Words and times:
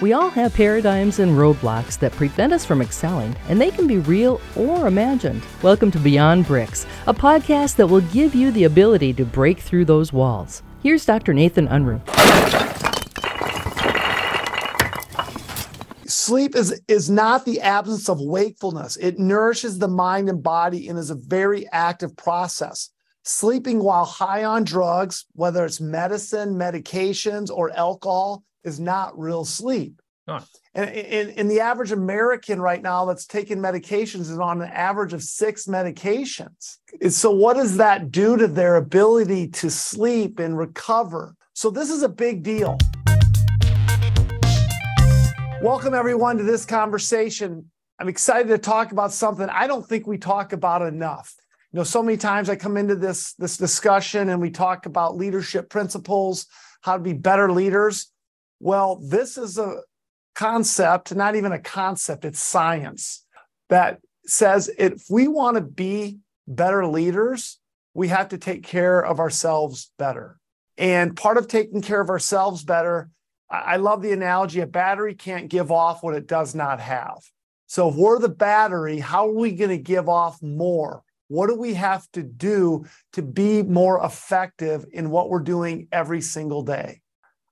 We 0.00 0.12
all 0.12 0.30
have 0.30 0.54
paradigms 0.54 1.18
and 1.18 1.32
roadblocks 1.32 1.98
that 1.98 2.12
prevent 2.12 2.52
us 2.52 2.64
from 2.64 2.80
excelling, 2.80 3.34
and 3.48 3.60
they 3.60 3.72
can 3.72 3.88
be 3.88 3.98
real 3.98 4.40
or 4.54 4.86
imagined. 4.86 5.42
Welcome 5.60 5.90
to 5.90 5.98
Beyond 5.98 6.46
Bricks, 6.46 6.86
a 7.08 7.14
podcast 7.14 7.74
that 7.76 7.88
will 7.88 8.02
give 8.02 8.32
you 8.32 8.52
the 8.52 8.62
ability 8.62 9.12
to 9.14 9.24
break 9.24 9.58
through 9.58 9.86
those 9.86 10.12
walls. 10.12 10.62
Here's 10.84 11.04
Dr. 11.04 11.34
Nathan 11.34 11.66
Unruh. 11.66 12.00
Sleep 16.08 16.54
is, 16.54 16.80
is 16.86 17.10
not 17.10 17.44
the 17.44 17.60
absence 17.60 18.08
of 18.08 18.20
wakefulness. 18.20 18.96
It 18.98 19.18
nourishes 19.18 19.80
the 19.80 19.88
mind 19.88 20.28
and 20.28 20.40
body 20.40 20.86
and 20.86 20.96
is 20.96 21.10
a 21.10 21.16
very 21.16 21.68
active 21.72 22.16
process. 22.16 22.90
Sleeping 23.24 23.82
while 23.82 24.04
high 24.04 24.44
on 24.44 24.62
drugs, 24.62 25.26
whether 25.32 25.64
it's 25.64 25.80
medicine, 25.80 26.54
medications, 26.54 27.50
or 27.50 27.76
alcohol, 27.76 28.44
is 28.68 28.78
not 28.78 29.18
real 29.18 29.44
sleep. 29.44 30.00
Huh. 30.28 30.40
And 30.74 30.90
in, 30.90 31.30
in 31.30 31.48
the 31.48 31.60
average 31.60 31.90
American 31.90 32.60
right 32.60 32.82
now 32.82 33.06
that's 33.06 33.24
taking 33.24 33.58
medications 33.58 34.30
is 34.30 34.38
on 34.38 34.60
an 34.60 34.68
average 34.68 35.14
of 35.14 35.22
six 35.22 35.66
medications. 35.66 36.76
So, 37.08 37.30
what 37.30 37.54
does 37.54 37.78
that 37.78 38.12
do 38.12 38.36
to 38.36 38.46
their 38.46 38.76
ability 38.76 39.48
to 39.48 39.70
sleep 39.70 40.38
and 40.38 40.58
recover? 40.58 41.34
So, 41.54 41.70
this 41.70 41.88
is 41.88 42.02
a 42.02 42.10
big 42.10 42.42
deal. 42.42 42.76
Welcome, 45.62 45.94
everyone, 45.94 46.36
to 46.36 46.44
this 46.44 46.66
conversation. 46.66 47.70
I'm 47.98 48.08
excited 48.08 48.48
to 48.48 48.58
talk 48.58 48.92
about 48.92 49.12
something 49.12 49.48
I 49.48 49.66
don't 49.66 49.84
think 49.84 50.06
we 50.06 50.18
talk 50.18 50.52
about 50.52 50.82
enough. 50.82 51.34
You 51.72 51.78
know, 51.78 51.84
so 51.84 52.02
many 52.02 52.18
times 52.18 52.50
I 52.50 52.56
come 52.56 52.76
into 52.76 52.96
this, 52.96 53.32
this 53.32 53.56
discussion 53.56 54.28
and 54.28 54.42
we 54.42 54.50
talk 54.50 54.84
about 54.84 55.16
leadership 55.16 55.70
principles, 55.70 56.46
how 56.82 56.98
to 56.98 57.02
be 57.02 57.14
better 57.14 57.50
leaders. 57.50 58.12
Well, 58.60 58.96
this 58.96 59.38
is 59.38 59.58
a 59.58 59.82
concept, 60.34 61.14
not 61.14 61.36
even 61.36 61.52
a 61.52 61.58
concept, 61.58 62.24
it's 62.24 62.42
science 62.42 63.24
that 63.68 64.00
says 64.26 64.70
if 64.78 65.04
we 65.10 65.28
want 65.28 65.56
to 65.56 65.62
be 65.62 66.18
better 66.46 66.86
leaders, 66.86 67.58
we 67.94 68.08
have 68.08 68.28
to 68.28 68.38
take 68.38 68.62
care 68.62 69.04
of 69.04 69.20
ourselves 69.20 69.90
better. 69.98 70.38
And 70.76 71.16
part 71.16 71.36
of 71.36 71.48
taking 71.48 71.82
care 71.82 72.00
of 72.00 72.10
ourselves 72.10 72.62
better, 72.64 73.10
I 73.50 73.76
love 73.76 74.02
the 74.02 74.12
analogy 74.12 74.60
a 74.60 74.66
battery 74.66 75.14
can't 75.14 75.48
give 75.48 75.72
off 75.72 76.02
what 76.02 76.14
it 76.14 76.26
does 76.26 76.54
not 76.54 76.80
have. 76.80 77.18
So 77.66 77.88
if 77.88 77.96
we're 77.96 78.18
the 78.18 78.28
battery, 78.28 78.98
how 78.98 79.28
are 79.28 79.34
we 79.34 79.52
going 79.52 79.70
to 79.70 79.78
give 79.78 80.08
off 80.08 80.40
more? 80.42 81.02
What 81.28 81.48
do 81.48 81.54
we 81.54 81.74
have 81.74 82.10
to 82.12 82.22
do 82.22 82.86
to 83.12 83.22
be 83.22 83.62
more 83.62 84.04
effective 84.04 84.86
in 84.92 85.10
what 85.10 85.28
we're 85.28 85.40
doing 85.40 85.88
every 85.92 86.20
single 86.20 86.62
day? 86.62 87.00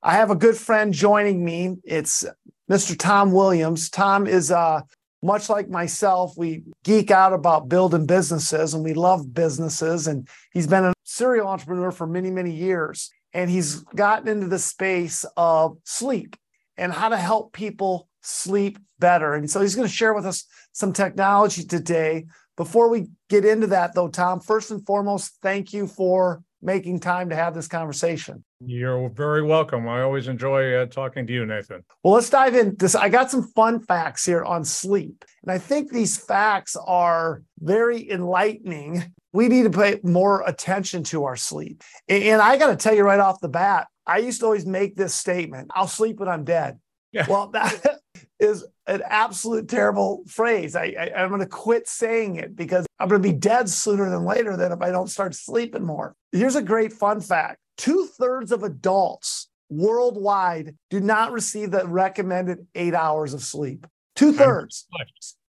I 0.07 0.13
have 0.13 0.31
a 0.31 0.37
good 0.37 0.57
friend 0.57 0.95
joining 0.95 1.45
me. 1.45 1.79
It's 1.83 2.25
Mr. 2.71 2.97
Tom 2.97 3.33
Williams. 3.33 3.91
Tom 3.91 4.29
is 4.29 4.53
uh, 4.53 4.83
much 5.21 5.51
like 5.51 5.69
myself. 5.69 6.35
We 6.37 6.63
geek 6.85 7.11
out 7.11 7.33
about 7.33 7.69
building 7.69 8.07
businesses 8.07 8.73
and 8.73 8.85
we 8.85 8.95
love 8.95 9.35
businesses. 9.35 10.07
And 10.07 10.29
he's 10.53 10.69
been 10.69 10.85
a 10.85 10.93
serial 11.03 11.49
entrepreneur 11.49 11.91
for 11.91 12.07
many, 12.07 12.31
many 12.31 12.53
years. 12.53 13.11
And 13.33 13.51
he's 13.51 13.81
gotten 13.97 14.29
into 14.29 14.47
the 14.47 14.61
space 14.61 15.25
of 15.37 15.77
sleep 15.83 16.37
and 16.77 16.93
how 16.93 17.09
to 17.09 17.17
help 17.17 17.53
people 17.53 18.09
sleep 18.23 18.79
better. 19.01 19.35
And 19.35 19.51
so 19.51 19.61
he's 19.61 19.75
going 19.75 19.89
to 19.89 19.93
share 19.93 20.15
with 20.15 20.25
us 20.25 20.45
some 20.71 20.93
technology 20.93 21.65
today. 21.65 22.27
Before 22.57 22.89
we 22.89 23.09
get 23.29 23.45
into 23.45 23.67
that, 23.67 23.97
though, 23.97 24.07
Tom, 24.07 24.39
first 24.39 24.71
and 24.71 24.87
foremost, 24.87 25.39
thank 25.43 25.73
you 25.73 25.89
for 25.89 26.45
making 26.63 27.01
time 27.01 27.31
to 27.31 27.35
have 27.35 27.55
this 27.55 27.67
conversation. 27.67 28.45
You're 28.65 29.11
very 29.11 29.43
welcome. 29.43 29.87
I 29.87 30.01
always 30.01 30.29
enjoy 30.29 30.75
uh, 30.75 30.87
talking 30.87 31.27
to 31.27 31.33
you, 31.33 31.45
Nathan. 31.45 31.85
Well, 32.03 32.15
let's 32.15 32.31
dive 32.31 32.55
in. 32.55 32.75
This 32.77 32.95
I 32.95 33.11
got 33.11 33.31
some 33.31 33.43
fun 33.43 33.81
facts 33.81 34.25
here 34.25 34.45
on 34.45 34.65
sleep, 34.65 35.25
and 35.43 35.53
I 35.53 35.59
think 35.59 35.93
these 35.93 36.17
facts 36.17 36.75
are 36.75 37.43
very 37.59 38.11
enlightening. 38.11 39.13
We 39.35 39.49
need 39.49 39.65
to 39.65 39.79
pay 39.79 40.01
more 40.03 40.43
attention 40.47 41.03
to 41.05 41.25
our 41.25 41.37
sleep. 41.37 41.83
And 42.09 42.41
I 42.41 42.57
got 42.57 42.69
to 42.69 42.77
tell 42.77 42.95
you 42.95 43.03
right 43.03 43.21
off 43.21 43.41
the 43.41 43.49
bat, 43.49 43.89
I 44.07 44.19
used 44.19 44.41
to 44.41 44.47
always 44.47 44.65
make 44.65 44.97
this 44.97 45.15
statement: 45.15 45.71
"I'll 45.75 45.87
sleep 45.87 46.19
when 46.19 46.29
I'm 46.31 46.45
dead." 46.45 46.79
Yeah. 47.13 47.27
Well, 47.29 47.49
that 47.49 47.99
is 48.41 48.65
an 48.87 49.03
absolute 49.07 49.69
terrible 49.69 50.23
phrase. 50.29 50.75
I, 50.75 50.95
I 50.99 51.13
I'm 51.15 51.29
going 51.29 51.43
to 51.43 51.47
quit 51.47 51.89
saying 51.89 52.37
it 52.37 52.57
because 52.57 52.87
I'm 52.99 53.09
going 53.09 53.23
to 53.23 53.29
be 53.29 53.35
dead 53.35 53.69
sooner 53.69 54.09
than 54.09 54.25
later. 54.25 54.57
Than 54.57 54.73
if 54.73 54.81
I 54.81 54.91
don't 54.93 55.09
start 55.09 55.35
sleeping 55.35 55.85
more. 55.85 56.15
Here's 56.33 56.57
a 56.57 56.63
great 56.63 56.95
fun 56.95 57.21
fact: 57.21 57.59
two 57.77 58.07
thirds 58.07 58.53
of 58.53 58.63
adults 58.63 59.49
worldwide 59.69 60.77
do 60.91 61.01
not 61.01 61.33
receive 61.33 61.71
the 61.71 61.87
recommended 61.87 62.67
eight 62.75 62.95
hours 62.95 63.35
of 63.35 63.43
sleep. 63.43 63.87
Two 64.15 64.33
thirds. 64.33 64.87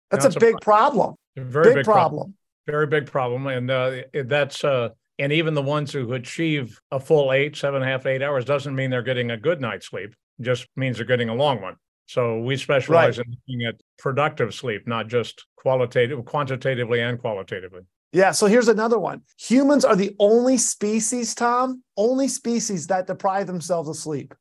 That's 0.10 0.26
a 0.26 0.40
big 0.40 0.60
problem. 0.62 1.16
A 1.38 1.42
very 1.42 1.66
big, 1.66 1.76
big 1.76 1.86
problem. 1.86 2.10
problem. 2.10 2.36
Very 2.68 2.88
big 2.88 3.08
problem, 3.08 3.48
and 3.48 3.72
uh, 3.72 4.02
that's 4.26 4.64
uh, 4.64 4.90
and 5.18 5.32
even 5.32 5.54
the 5.54 5.62
ones 5.62 5.92
who 5.92 6.14
achieve 6.14 6.80
a 6.92 7.00
full 7.00 7.32
eight, 7.32 7.56
seven 7.56 7.82
and 7.82 7.90
a 7.90 7.92
half, 7.92 8.06
eight 8.06 8.22
hours 8.22 8.46
doesn't 8.46 8.76
mean 8.76 8.90
they're 8.90 9.02
getting 9.02 9.32
a 9.32 9.38
good 9.38 9.62
night's 9.62 9.88
sleep. 9.88 10.16
Just 10.42 10.68
means 10.76 10.98
they're 10.98 11.06
getting 11.06 11.30
a 11.30 11.36
long 11.36 11.62
one. 11.62 11.76
So 12.08 12.40
we 12.40 12.58
specialize 12.58 13.18
right. 13.18 13.26
in 13.26 13.38
looking 13.48 13.68
at 13.68 13.76
productive 13.98 14.54
sleep, 14.54 14.88
not 14.88 15.08
just 15.08 15.46
qualitative, 15.56 16.26
quantitatively 16.26 17.00
and 17.00 17.20
qualitatively. 17.20 17.82
Yeah. 18.12 18.32
So 18.32 18.48
here's 18.48 18.68
another 18.68 19.00
one. 19.00 19.22
Humans 19.38 19.86
are 19.86 19.96
the 19.96 20.16
only 20.20 20.58
species, 20.58 21.34
Tom, 21.34 21.84
only 21.96 22.28
species 22.28 22.88
that 22.88 23.08
deprive 23.08 23.48
themselves 23.48 23.88
of 23.90 23.96
sleep. 23.96 24.34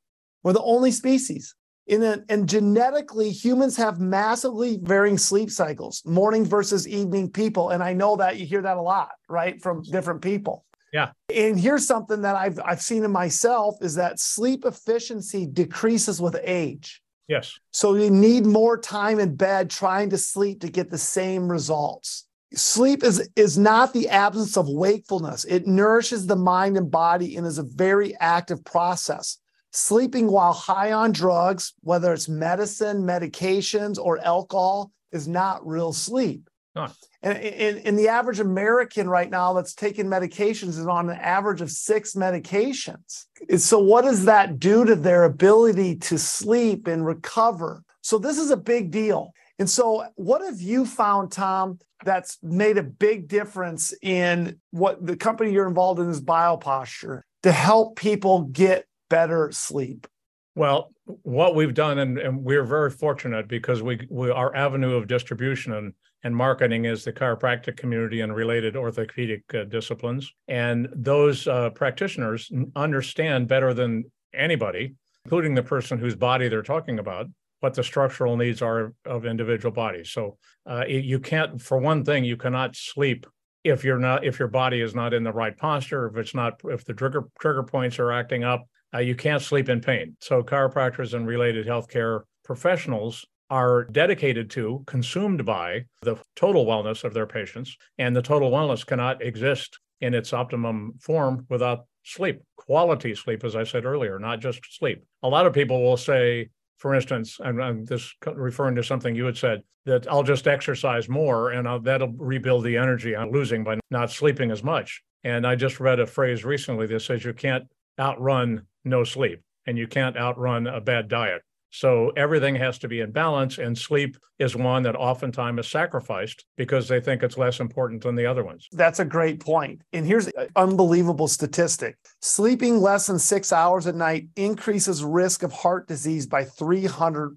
We're 0.42 0.54
the 0.54 0.62
only 0.62 0.90
species. 0.90 1.54
In 1.86 2.02
a, 2.02 2.22
and 2.28 2.48
genetically, 2.48 3.30
humans 3.30 3.76
have 3.76 3.98
massively 3.98 4.78
varying 4.82 5.18
sleep 5.18 5.50
cycles, 5.50 6.02
morning 6.04 6.44
versus 6.44 6.86
evening 6.86 7.30
people. 7.30 7.70
And 7.70 7.82
I 7.82 7.94
know 7.94 8.16
that 8.16 8.38
you 8.38 8.46
hear 8.46 8.62
that 8.62 8.76
a 8.76 8.82
lot, 8.82 9.10
right, 9.28 9.60
from 9.60 9.82
different 9.82 10.22
people. 10.22 10.64
Yeah. 10.92 11.10
And 11.34 11.58
here's 11.58 11.86
something 11.86 12.22
that 12.22 12.36
I've 12.36 12.60
I've 12.64 12.82
seen 12.82 13.04
in 13.04 13.10
myself 13.10 13.76
is 13.80 13.94
that 13.96 14.18
sleep 14.20 14.64
efficiency 14.64 15.46
decreases 15.46 16.20
with 16.20 16.36
age. 16.42 17.02
Yes. 17.28 17.58
So 17.70 17.94
you 17.94 18.10
need 18.10 18.44
more 18.44 18.76
time 18.76 19.20
in 19.20 19.36
bed 19.36 19.70
trying 19.70 20.10
to 20.10 20.18
sleep 20.18 20.60
to 20.62 20.68
get 20.68 20.90
the 20.90 20.98
same 20.98 21.48
results. 21.48 22.26
Sleep 22.54 23.04
is, 23.04 23.28
is 23.36 23.56
not 23.56 23.92
the 23.92 24.08
absence 24.08 24.56
of 24.56 24.68
wakefulness. 24.68 25.44
It 25.44 25.66
nourishes 25.66 26.26
the 26.26 26.36
mind 26.36 26.76
and 26.76 26.90
body 26.90 27.36
and 27.36 27.46
is 27.46 27.58
a 27.58 27.62
very 27.62 28.16
active 28.18 28.64
process. 28.64 29.38
Sleeping 29.72 30.26
while 30.26 30.52
high 30.52 30.92
on 30.92 31.12
drugs, 31.12 31.74
whether 31.82 32.12
it's 32.12 32.28
medicine, 32.28 33.02
medications, 33.02 33.98
or 33.98 34.18
alcohol, 34.18 34.90
is 35.12 35.28
not 35.28 35.64
real 35.64 35.92
sleep. 35.92 36.50
Huh. 36.76 36.88
And 37.22 37.38
in, 37.38 37.78
in 37.78 37.96
the 37.96 38.08
average 38.08 38.40
American 38.40 39.08
right 39.08 39.28
now 39.28 39.52
that's 39.52 39.74
taking 39.74 40.06
medications 40.06 40.70
is 40.70 40.86
on 40.86 41.10
an 41.10 41.18
average 41.18 41.60
of 41.60 41.70
six 41.70 42.14
medications. 42.14 43.26
So, 43.58 43.78
what 43.78 44.02
does 44.02 44.24
that 44.24 44.58
do 44.58 44.84
to 44.84 44.94
their 44.94 45.24
ability 45.24 45.96
to 45.96 46.18
sleep 46.18 46.86
and 46.86 47.04
recover? 47.04 47.82
So, 48.02 48.18
this 48.18 48.38
is 48.38 48.50
a 48.50 48.56
big 48.56 48.90
deal. 48.90 49.32
And 49.60 49.68
so, 49.68 50.06
what 50.16 50.40
have 50.42 50.58
you 50.58 50.86
found, 50.86 51.30
Tom, 51.30 51.78
that's 52.02 52.38
made 52.42 52.78
a 52.78 52.82
big 52.82 53.28
difference 53.28 53.92
in 54.00 54.58
what 54.70 55.06
the 55.06 55.16
company 55.16 55.52
you're 55.52 55.68
involved 55.68 56.00
in 56.00 56.08
is 56.08 56.22
BioPosture 56.22 57.20
to 57.42 57.52
help 57.52 57.94
people 57.96 58.44
get 58.44 58.86
better 59.10 59.52
sleep? 59.52 60.06
Well, 60.54 60.92
what 61.04 61.54
we've 61.54 61.74
done, 61.74 61.98
and, 61.98 62.18
and 62.18 62.42
we're 62.42 62.64
very 62.64 62.90
fortunate 62.90 63.48
because 63.48 63.82
we, 63.82 64.06
we 64.08 64.30
our 64.30 64.56
avenue 64.56 64.94
of 64.94 65.06
distribution 65.06 65.74
and, 65.74 65.92
and 66.24 66.34
marketing 66.34 66.86
is 66.86 67.04
the 67.04 67.12
chiropractic 67.12 67.76
community 67.76 68.22
and 68.22 68.34
related 68.34 68.76
orthopedic 68.76 69.42
uh, 69.52 69.64
disciplines. 69.64 70.32
And 70.48 70.88
those 70.94 71.46
uh, 71.46 71.68
practitioners 71.70 72.50
understand 72.76 73.46
better 73.46 73.74
than 73.74 74.10
anybody, 74.32 74.94
including 75.26 75.54
the 75.54 75.62
person 75.62 75.98
whose 75.98 76.16
body 76.16 76.48
they're 76.48 76.62
talking 76.62 76.98
about, 76.98 77.26
what 77.60 77.74
the 77.74 77.84
structural 77.84 78.36
needs 78.36 78.62
are 78.62 78.94
of 79.04 79.24
individual 79.24 79.72
bodies. 79.72 80.10
So 80.10 80.38
uh, 80.66 80.84
you 80.86 81.20
can't, 81.20 81.60
for 81.60 81.78
one 81.78 82.04
thing, 82.04 82.24
you 82.24 82.36
cannot 82.36 82.76
sleep 82.76 83.26
if 83.62 83.84
you're 83.84 83.98
not 83.98 84.24
if 84.24 84.38
your 84.38 84.48
body 84.48 84.80
is 84.80 84.94
not 84.94 85.12
in 85.12 85.22
the 85.22 85.32
right 85.32 85.56
posture, 85.56 86.06
if 86.06 86.16
it's 86.16 86.34
not 86.34 86.60
if 86.64 86.84
the 86.84 86.94
trigger 86.94 87.24
trigger 87.38 87.62
points 87.62 87.98
are 87.98 88.12
acting 88.12 88.42
up, 88.42 88.66
uh, 88.94 88.98
you 88.98 89.14
can't 89.14 89.42
sleep 89.42 89.68
in 89.68 89.80
pain. 89.80 90.16
So 90.20 90.42
chiropractors 90.42 91.14
and 91.14 91.26
related 91.26 91.66
healthcare 91.66 92.22
professionals 92.44 93.26
are 93.50 93.84
dedicated 93.84 94.48
to, 94.50 94.82
consumed 94.86 95.44
by 95.44 95.84
the 96.02 96.16
total 96.36 96.64
wellness 96.64 97.04
of 97.04 97.12
their 97.12 97.26
patients, 97.26 97.76
and 97.98 98.14
the 98.14 98.22
total 98.22 98.50
wellness 98.50 98.86
cannot 98.86 99.20
exist 99.22 99.78
in 100.00 100.14
its 100.14 100.32
optimum 100.32 100.94
form 101.00 101.44
without 101.50 101.86
sleep, 102.04 102.40
quality 102.56 103.14
sleep, 103.14 103.44
as 103.44 103.56
I 103.56 103.64
said 103.64 103.84
earlier, 103.84 104.18
not 104.18 104.40
just 104.40 104.60
sleep. 104.78 105.04
A 105.22 105.28
lot 105.28 105.46
of 105.46 105.52
people 105.52 105.82
will 105.82 105.96
say, 105.96 106.48
for 106.80 106.94
instance, 106.94 107.38
and 107.44 107.62
I'm 107.62 107.84
this 107.84 108.14
referring 108.26 108.74
to 108.76 108.82
something 108.82 109.14
you 109.14 109.26
had 109.26 109.36
said 109.36 109.62
that 109.84 110.10
I'll 110.10 110.22
just 110.22 110.48
exercise 110.48 111.10
more 111.10 111.50
and 111.50 111.68
I'll, 111.68 111.78
that'll 111.78 112.12
rebuild 112.16 112.64
the 112.64 112.78
energy 112.78 113.14
I'm 113.14 113.30
losing 113.30 113.62
by 113.62 113.78
not 113.90 114.10
sleeping 114.10 114.50
as 114.50 114.64
much. 114.64 115.02
And 115.22 115.46
I 115.46 115.56
just 115.56 115.78
read 115.78 116.00
a 116.00 116.06
phrase 116.06 116.42
recently 116.42 116.86
that 116.86 117.00
says 117.00 117.22
you 117.22 117.34
can't 117.34 117.64
outrun 117.98 118.66
no 118.84 119.04
sleep 119.04 119.42
and 119.66 119.76
you 119.76 119.86
can't 119.86 120.16
outrun 120.16 120.66
a 120.66 120.80
bad 120.80 121.08
diet. 121.08 121.42
So 121.70 122.10
everything 122.16 122.56
has 122.56 122.78
to 122.78 122.88
be 122.88 123.00
in 123.00 123.12
balance, 123.12 123.58
and 123.58 123.76
sleep 123.76 124.16
is 124.38 124.56
one 124.56 124.82
that 124.82 124.96
oftentimes 124.96 125.60
is 125.60 125.70
sacrificed 125.70 126.44
because 126.56 126.88
they 126.88 127.00
think 127.00 127.22
it's 127.22 127.38
less 127.38 127.60
important 127.60 128.02
than 128.02 128.16
the 128.16 128.26
other 128.26 128.42
ones. 128.42 128.68
That's 128.72 128.98
a 128.98 129.04
great 129.04 129.40
point. 129.40 129.82
And 129.92 130.04
here's 130.04 130.26
an 130.26 130.48
unbelievable 130.56 131.28
statistic 131.28 131.96
sleeping 132.20 132.78
less 132.78 133.06
than 133.06 133.18
six 133.18 133.52
hours 133.52 133.86
a 133.86 133.92
night 133.92 134.28
increases 134.36 135.04
risk 135.04 135.42
of 135.42 135.52
heart 135.52 135.86
disease 135.86 136.26
by 136.26 136.44
300%. 136.44 137.36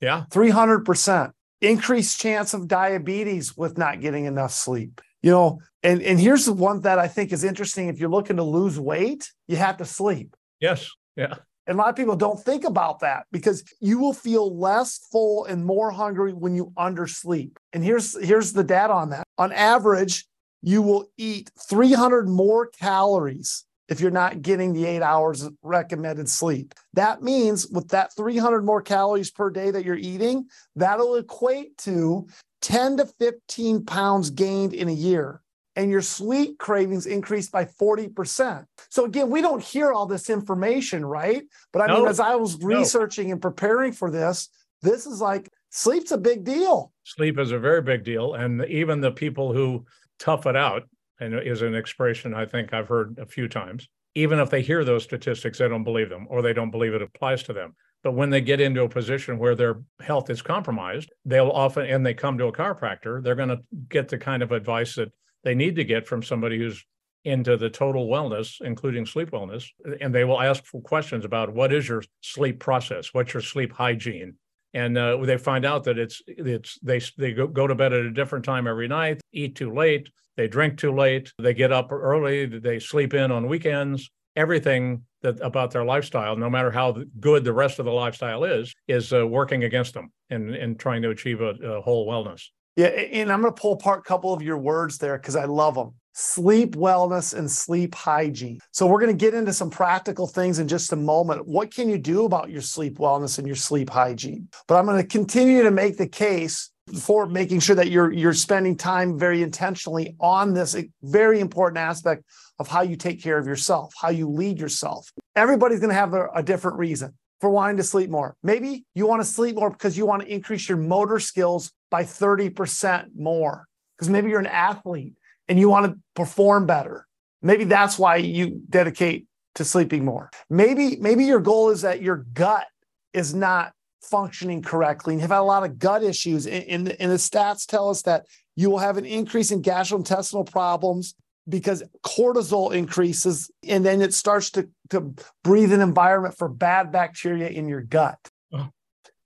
Yeah. 0.00 0.24
300%. 0.30 1.32
Increased 1.60 2.20
chance 2.20 2.54
of 2.54 2.68
diabetes 2.68 3.56
with 3.56 3.76
not 3.76 4.00
getting 4.00 4.24
enough 4.24 4.52
sleep. 4.52 5.00
You 5.22 5.32
know, 5.32 5.60
and, 5.82 6.00
and 6.02 6.18
here's 6.18 6.46
the 6.46 6.52
one 6.52 6.80
that 6.82 6.98
I 6.98 7.08
think 7.08 7.32
is 7.32 7.42
interesting. 7.42 7.88
If 7.88 7.98
you're 7.98 8.08
looking 8.08 8.36
to 8.36 8.44
lose 8.44 8.78
weight, 8.78 9.30
you 9.48 9.56
have 9.56 9.78
to 9.78 9.84
sleep. 9.84 10.36
Yes. 10.60 10.90
Yeah. 11.16 11.34
And 11.68 11.78
a 11.78 11.82
lot 11.82 11.90
of 11.90 11.96
people 11.96 12.16
don't 12.16 12.40
think 12.40 12.64
about 12.64 13.00
that 13.00 13.26
because 13.30 13.62
you 13.78 13.98
will 13.98 14.14
feel 14.14 14.58
less 14.58 14.98
full 15.12 15.44
and 15.44 15.66
more 15.66 15.90
hungry 15.90 16.32
when 16.32 16.54
you 16.54 16.72
undersleep. 16.78 17.56
And 17.74 17.84
here's 17.84 18.18
here's 18.24 18.54
the 18.54 18.64
data 18.64 18.94
on 18.94 19.10
that. 19.10 19.24
On 19.36 19.52
average, 19.52 20.26
you 20.62 20.80
will 20.80 21.10
eat 21.18 21.50
300 21.68 22.26
more 22.26 22.68
calories 22.68 23.66
if 23.88 24.00
you're 24.00 24.10
not 24.10 24.40
getting 24.42 24.72
the 24.72 24.86
8 24.86 25.02
hours 25.02 25.48
recommended 25.62 26.28
sleep. 26.28 26.74
That 26.94 27.22
means 27.22 27.66
with 27.68 27.88
that 27.88 28.14
300 28.16 28.64
more 28.64 28.82
calories 28.82 29.30
per 29.30 29.50
day 29.50 29.70
that 29.70 29.84
you're 29.84 29.96
eating, 29.96 30.46
that'll 30.74 31.16
equate 31.16 31.76
to 31.78 32.26
10 32.62 32.98
to 32.98 33.06
15 33.06 33.84
pounds 33.84 34.30
gained 34.30 34.72
in 34.72 34.88
a 34.88 34.92
year 34.92 35.42
and 35.78 35.92
your 35.92 36.02
sleep 36.02 36.58
cravings 36.58 37.06
increased 37.06 37.52
by 37.52 37.64
40%. 37.64 38.66
So 38.90 39.04
again, 39.04 39.30
we 39.30 39.40
don't 39.40 39.62
hear 39.62 39.92
all 39.92 40.06
this 40.06 40.28
information, 40.28 41.06
right? 41.06 41.44
But 41.72 41.82
I 41.82 41.86
no, 41.86 42.00
mean, 42.00 42.08
as 42.08 42.18
I 42.18 42.34
was 42.34 42.60
researching 42.60 43.28
no. 43.28 43.34
and 43.34 43.40
preparing 43.40 43.92
for 43.92 44.10
this, 44.10 44.48
this 44.82 45.06
is 45.06 45.20
like 45.20 45.48
sleep's 45.70 46.10
a 46.10 46.18
big 46.18 46.42
deal. 46.42 46.92
Sleep 47.04 47.38
is 47.38 47.52
a 47.52 47.60
very 47.60 47.80
big 47.80 48.02
deal. 48.02 48.34
And 48.34 48.64
even 48.64 49.00
the 49.00 49.12
people 49.12 49.52
who 49.52 49.86
tough 50.18 50.46
it 50.46 50.56
out, 50.56 50.82
and 51.20 51.32
is 51.34 51.62
an 51.62 51.76
expression 51.76 52.34
I 52.34 52.44
think 52.44 52.72
I've 52.72 52.88
heard 52.88 53.16
a 53.20 53.26
few 53.26 53.46
times, 53.46 53.88
even 54.16 54.40
if 54.40 54.50
they 54.50 54.62
hear 54.62 54.84
those 54.84 55.04
statistics, 55.04 55.58
they 55.58 55.68
don't 55.68 55.84
believe 55.84 56.08
them 56.08 56.26
or 56.28 56.42
they 56.42 56.52
don't 56.52 56.72
believe 56.72 56.94
it 56.94 57.02
applies 57.02 57.44
to 57.44 57.52
them. 57.52 57.76
But 58.02 58.12
when 58.12 58.30
they 58.30 58.40
get 58.40 58.60
into 58.60 58.82
a 58.82 58.88
position 58.88 59.38
where 59.38 59.54
their 59.54 59.80
health 60.00 60.28
is 60.28 60.42
compromised, 60.42 61.12
they'll 61.24 61.50
often, 61.50 61.86
and 61.86 62.04
they 62.04 62.14
come 62.14 62.38
to 62.38 62.46
a 62.46 62.52
chiropractor, 62.52 63.22
they're 63.22 63.36
going 63.36 63.48
to 63.48 63.60
get 63.88 64.08
the 64.08 64.18
kind 64.18 64.42
of 64.42 64.50
advice 64.52 64.96
that 64.96 65.12
they 65.44 65.54
need 65.54 65.76
to 65.76 65.84
get 65.84 66.06
from 66.06 66.22
somebody 66.22 66.58
who's 66.58 66.84
into 67.24 67.56
the 67.56 67.68
total 67.68 68.08
wellness, 68.08 68.60
including 68.60 69.04
sleep 69.04 69.30
wellness, 69.30 69.66
and 70.00 70.14
they 70.14 70.24
will 70.24 70.40
ask 70.40 70.64
for 70.64 70.80
questions 70.80 71.24
about 71.24 71.52
what 71.52 71.72
is 71.72 71.88
your 71.88 72.02
sleep 72.22 72.58
process, 72.60 73.12
what's 73.12 73.34
your 73.34 73.42
sleep 73.42 73.72
hygiene, 73.72 74.34
and 74.74 74.96
uh, 74.96 75.16
they 75.18 75.36
find 75.36 75.64
out 75.64 75.84
that 75.84 75.98
it's 75.98 76.22
it's 76.26 76.78
they 76.80 77.00
they 77.16 77.32
go, 77.32 77.46
go 77.46 77.66
to 77.66 77.74
bed 77.74 77.92
at 77.92 78.04
a 78.04 78.10
different 78.10 78.44
time 78.44 78.66
every 78.66 78.88
night, 78.88 79.20
eat 79.32 79.56
too 79.56 79.72
late, 79.72 80.08
they 80.36 80.48
drink 80.48 80.78
too 80.78 80.94
late, 80.94 81.32
they 81.38 81.54
get 81.54 81.72
up 81.72 81.90
early, 81.90 82.46
they 82.46 82.78
sleep 82.78 83.14
in 83.14 83.30
on 83.30 83.48
weekends. 83.48 84.10
Everything 84.36 85.02
that 85.22 85.40
about 85.40 85.72
their 85.72 85.84
lifestyle, 85.84 86.36
no 86.36 86.48
matter 86.48 86.70
how 86.70 86.96
good 87.18 87.42
the 87.42 87.52
rest 87.52 87.80
of 87.80 87.86
the 87.86 87.92
lifestyle 87.92 88.44
is, 88.44 88.72
is 88.86 89.12
uh, 89.12 89.26
working 89.26 89.64
against 89.64 89.94
them 89.94 90.12
and 90.30 90.54
in 90.54 90.76
trying 90.76 91.02
to 91.02 91.10
achieve 91.10 91.40
a, 91.40 91.54
a 91.62 91.80
whole 91.80 92.06
wellness. 92.06 92.44
Yeah, 92.78 92.86
and 92.86 93.32
I'm 93.32 93.40
going 93.40 93.52
to 93.52 93.60
pull 93.60 93.72
apart 93.72 93.98
a 93.98 94.02
couple 94.02 94.32
of 94.32 94.40
your 94.40 94.56
words 94.56 94.98
there 94.98 95.18
because 95.18 95.34
I 95.34 95.46
love 95.46 95.74
them. 95.74 95.94
Sleep 96.12 96.76
wellness 96.76 97.36
and 97.36 97.50
sleep 97.50 97.92
hygiene. 97.92 98.60
So 98.70 98.86
we're 98.86 99.00
going 99.00 99.10
to 99.10 99.20
get 99.24 99.34
into 99.34 99.52
some 99.52 99.68
practical 99.68 100.28
things 100.28 100.60
in 100.60 100.68
just 100.68 100.92
a 100.92 100.96
moment. 100.96 101.48
What 101.48 101.74
can 101.74 101.88
you 101.88 101.98
do 101.98 102.24
about 102.24 102.50
your 102.50 102.62
sleep 102.62 102.98
wellness 102.98 103.38
and 103.38 103.48
your 103.48 103.56
sleep 103.56 103.90
hygiene? 103.90 104.46
But 104.68 104.76
I'm 104.76 104.86
going 104.86 105.02
to 105.02 105.08
continue 105.08 105.64
to 105.64 105.72
make 105.72 105.96
the 105.96 106.06
case 106.06 106.70
for 107.00 107.26
making 107.26 107.60
sure 107.60 107.74
that 107.74 107.90
you're 107.90 108.12
you're 108.12 108.32
spending 108.32 108.76
time 108.76 109.18
very 109.18 109.42
intentionally 109.42 110.14
on 110.20 110.54
this 110.54 110.76
eh, 110.76 110.84
very 111.02 111.40
important 111.40 111.78
aspect 111.78 112.22
of 112.60 112.68
how 112.68 112.82
you 112.82 112.94
take 112.94 113.20
care 113.20 113.38
of 113.38 113.46
yourself, 113.48 113.92
how 114.00 114.10
you 114.10 114.30
lead 114.30 114.60
yourself. 114.60 115.12
Everybody's 115.34 115.80
going 115.80 115.90
to 115.90 115.96
have 115.96 116.14
a, 116.14 116.28
a 116.28 116.44
different 116.44 116.78
reason 116.78 117.12
for 117.40 117.50
wanting 117.50 117.76
to 117.76 117.82
sleep 117.82 118.10
more. 118.10 118.36
Maybe 118.42 118.84
you 118.94 119.06
want 119.06 119.22
to 119.22 119.28
sleep 119.28 119.56
more 119.56 119.70
because 119.70 119.96
you 119.96 120.06
want 120.06 120.22
to 120.22 120.28
increase 120.28 120.68
your 120.68 120.78
motor 120.78 121.18
skills 121.18 121.72
by 121.90 122.02
30% 122.02 123.10
more 123.16 123.66
because 123.96 124.08
maybe 124.08 124.30
you're 124.30 124.40
an 124.40 124.46
athlete 124.46 125.14
and 125.48 125.58
you 125.58 125.68
want 125.68 125.86
to 125.86 125.98
perform 126.14 126.66
better. 126.66 127.06
Maybe 127.42 127.64
that's 127.64 127.98
why 127.98 128.16
you 128.16 128.60
dedicate 128.68 129.26
to 129.54 129.64
sleeping 129.64 130.04
more. 130.04 130.30
Maybe 130.50 130.96
maybe 130.96 131.24
your 131.24 131.40
goal 131.40 131.70
is 131.70 131.82
that 131.82 132.02
your 132.02 132.26
gut 132.32 132.66
is 133.12 133.34
not 133.34 133.72
functioning 134.02 134.62
correctly 134.62 135.14
and 135.14 135.20
have 135.20 135.30
had 135.30 135.40
a 135.40 135.42
lot 135.42 135.64
of 135.64 135.78
gut 135.78 136.02
issues. 136.02 136.46
And, 136.46 136.88
and 136.88 137.10
the 137.10 137.16
stats 137.16 137.66
tell 137.66 137.88
us 137.90 138.02
that 138.02 138.26
you 138.56 138.70
will 138.70 138.78
have 138.78 138.96
an 138.96 139.04
increase 139.04 139.50
in 139.50 139.62
gastrointestinal 139.62 140.50
problems 140.50 141.14
because 141.48 141.82
cortisol 142.04 142.74
increases 142.74 143.50
and 143.66 143.84
then 143.84 144.02
it 144.02 144.12
starts 144.12 144.50
to, 144.50 144.68
to 144.90 145.14
breathe 145.42 145.72
an 145.72 145.80
environment 145.80 146.36
for 146.36 146.48
bad 146.48 146.92
bacteria 146.92 147.48
in 147.48 147.68
your 147.68 147.80
gut. 147.80 148.18
Oh. 148.52 148.68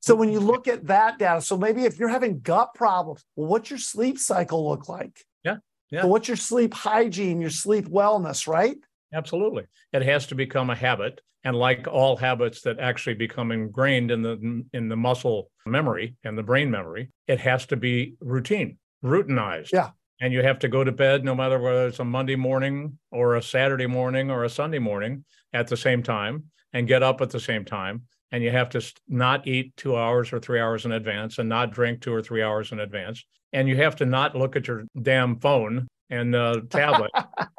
So 0.00 0.14
when 0.14 0.30
you 0.30 0.40
look 0.40 0.68
at 0.68 0.86
that 0.86 1.18
data, 1.18 1.40
so 1.40 1.56
maybe 1.56 1.84
if 1.84 1.98
you're 1.98 2.08
having 2.08 2.40
gut 2.40 2.74
problems, 2.74 3.24
well, 3.36 3.48
what's 3.48 3.70
your 3.70 3.78
sleep 3.78 4.18
cycle 4.18 4.68
look 4.68 4.88
like? 4.88 5.24
Yeah. 5.44 5.56
Yeah. 5.90 6.02
So 6.02 6.08
what's 6.08 6.28
your 6.28 6.36
sleep 6.36 6.74
hygiene, 6.74 7.40
your 7.40 7.50
sleep 7.50 7.88
wellness, 7.88 8.46
right? 8.46 8.76
Absolutely. 9.12 9.64
It 9.92 10.02
has 10.02 10.26
to 10.28 10.34
become 10.34 10.70
a 10.70 10.74
habit. 10.74 11.20
And 11.44 11.56
like 11.56 11.88
all 11.88 12.16
habits 12.16 12.62
that 12.62 12.78
actually 12.78 13.14
become 13.14 13.50
ingrained 13.50 14.12
in 14.12 14.22
the 14.22 14.64
in 14.72 14.88
the 14.88 14.94
muscle 14.94 15.50
memory 15.66 16.14
and 16.22 16.38
the 16.38 16.42
brain 16.44 16.70
memory, 16.70 17.10
it 17.26 17.40
has 17.40 17.66
to 17.66 17.76
be 17.76 18.14
routine, 18.20 18.78
routinized. 19.04 19.72
Yeah 19.72 19.90
and 20.22 20.32
you 20.32 20.40
have 20.40 20.60
to 20.60 20.68
go 20.68 20.84
to 20.84 20.92
bed 20.92 21.24
no 21.24 21.34
matter 21.34 21.58
whether 21.58 21.88
it's 21.88 21.98
a 21.98 22.04
Monday 22.04 22.36
morning 22.36 22.96
or 23.10 23.34
a 23.34 23.42
Saturday 23.42 23.88
morning 23.88 24.30
or 24.30 24.44
a 24.44 24.48
Sunday 24.48 24.78
morning 24.78 25.24
at 25.52 25.66
the 25.66 25.76
same 25.76 26.00
time 26.00 26.44
and 26.72 26.86
get 26.86 27.02
up 27.02 27.20
at 27.20 27.30
the 27.30 27.40
same 27.40 27.64
time. 27.64 28.02
And 28.30 28.42
you 28.42 28.52
have 28.52 28.70
to 28.70 28.92
not 29.08 29.48
eat 29.48 29.76
two 29.76 29.96
hours 29.96 30.32
or 30.32 30.38
three 30.38 30.60
hours 30.60 30.84
in 30.86 30.92
advance 30.92 31.38
and 31.38 31.48
not 31.48 31.72
drink 31.72 32.00
two 32.00 32.14
or 32.14 32.22
three 32.22 32.40
hours 32.40 32.70
in 32.70 32.78
advance. 32.78 33.24
And 33.52 33.68
you 33.68 33.76
have 33.78 33.96
to 33.96 34.06
not 34.06 34.36
look 34.36 34.54
at 34.54 34.68
your 34.68 34.84
damn 35.02 35.40
phone 35.40 35.88
and 36.08 36.36
uh, 36.36 36.60
tablet. 36.70 37.10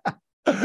yeah. 0.48 0.64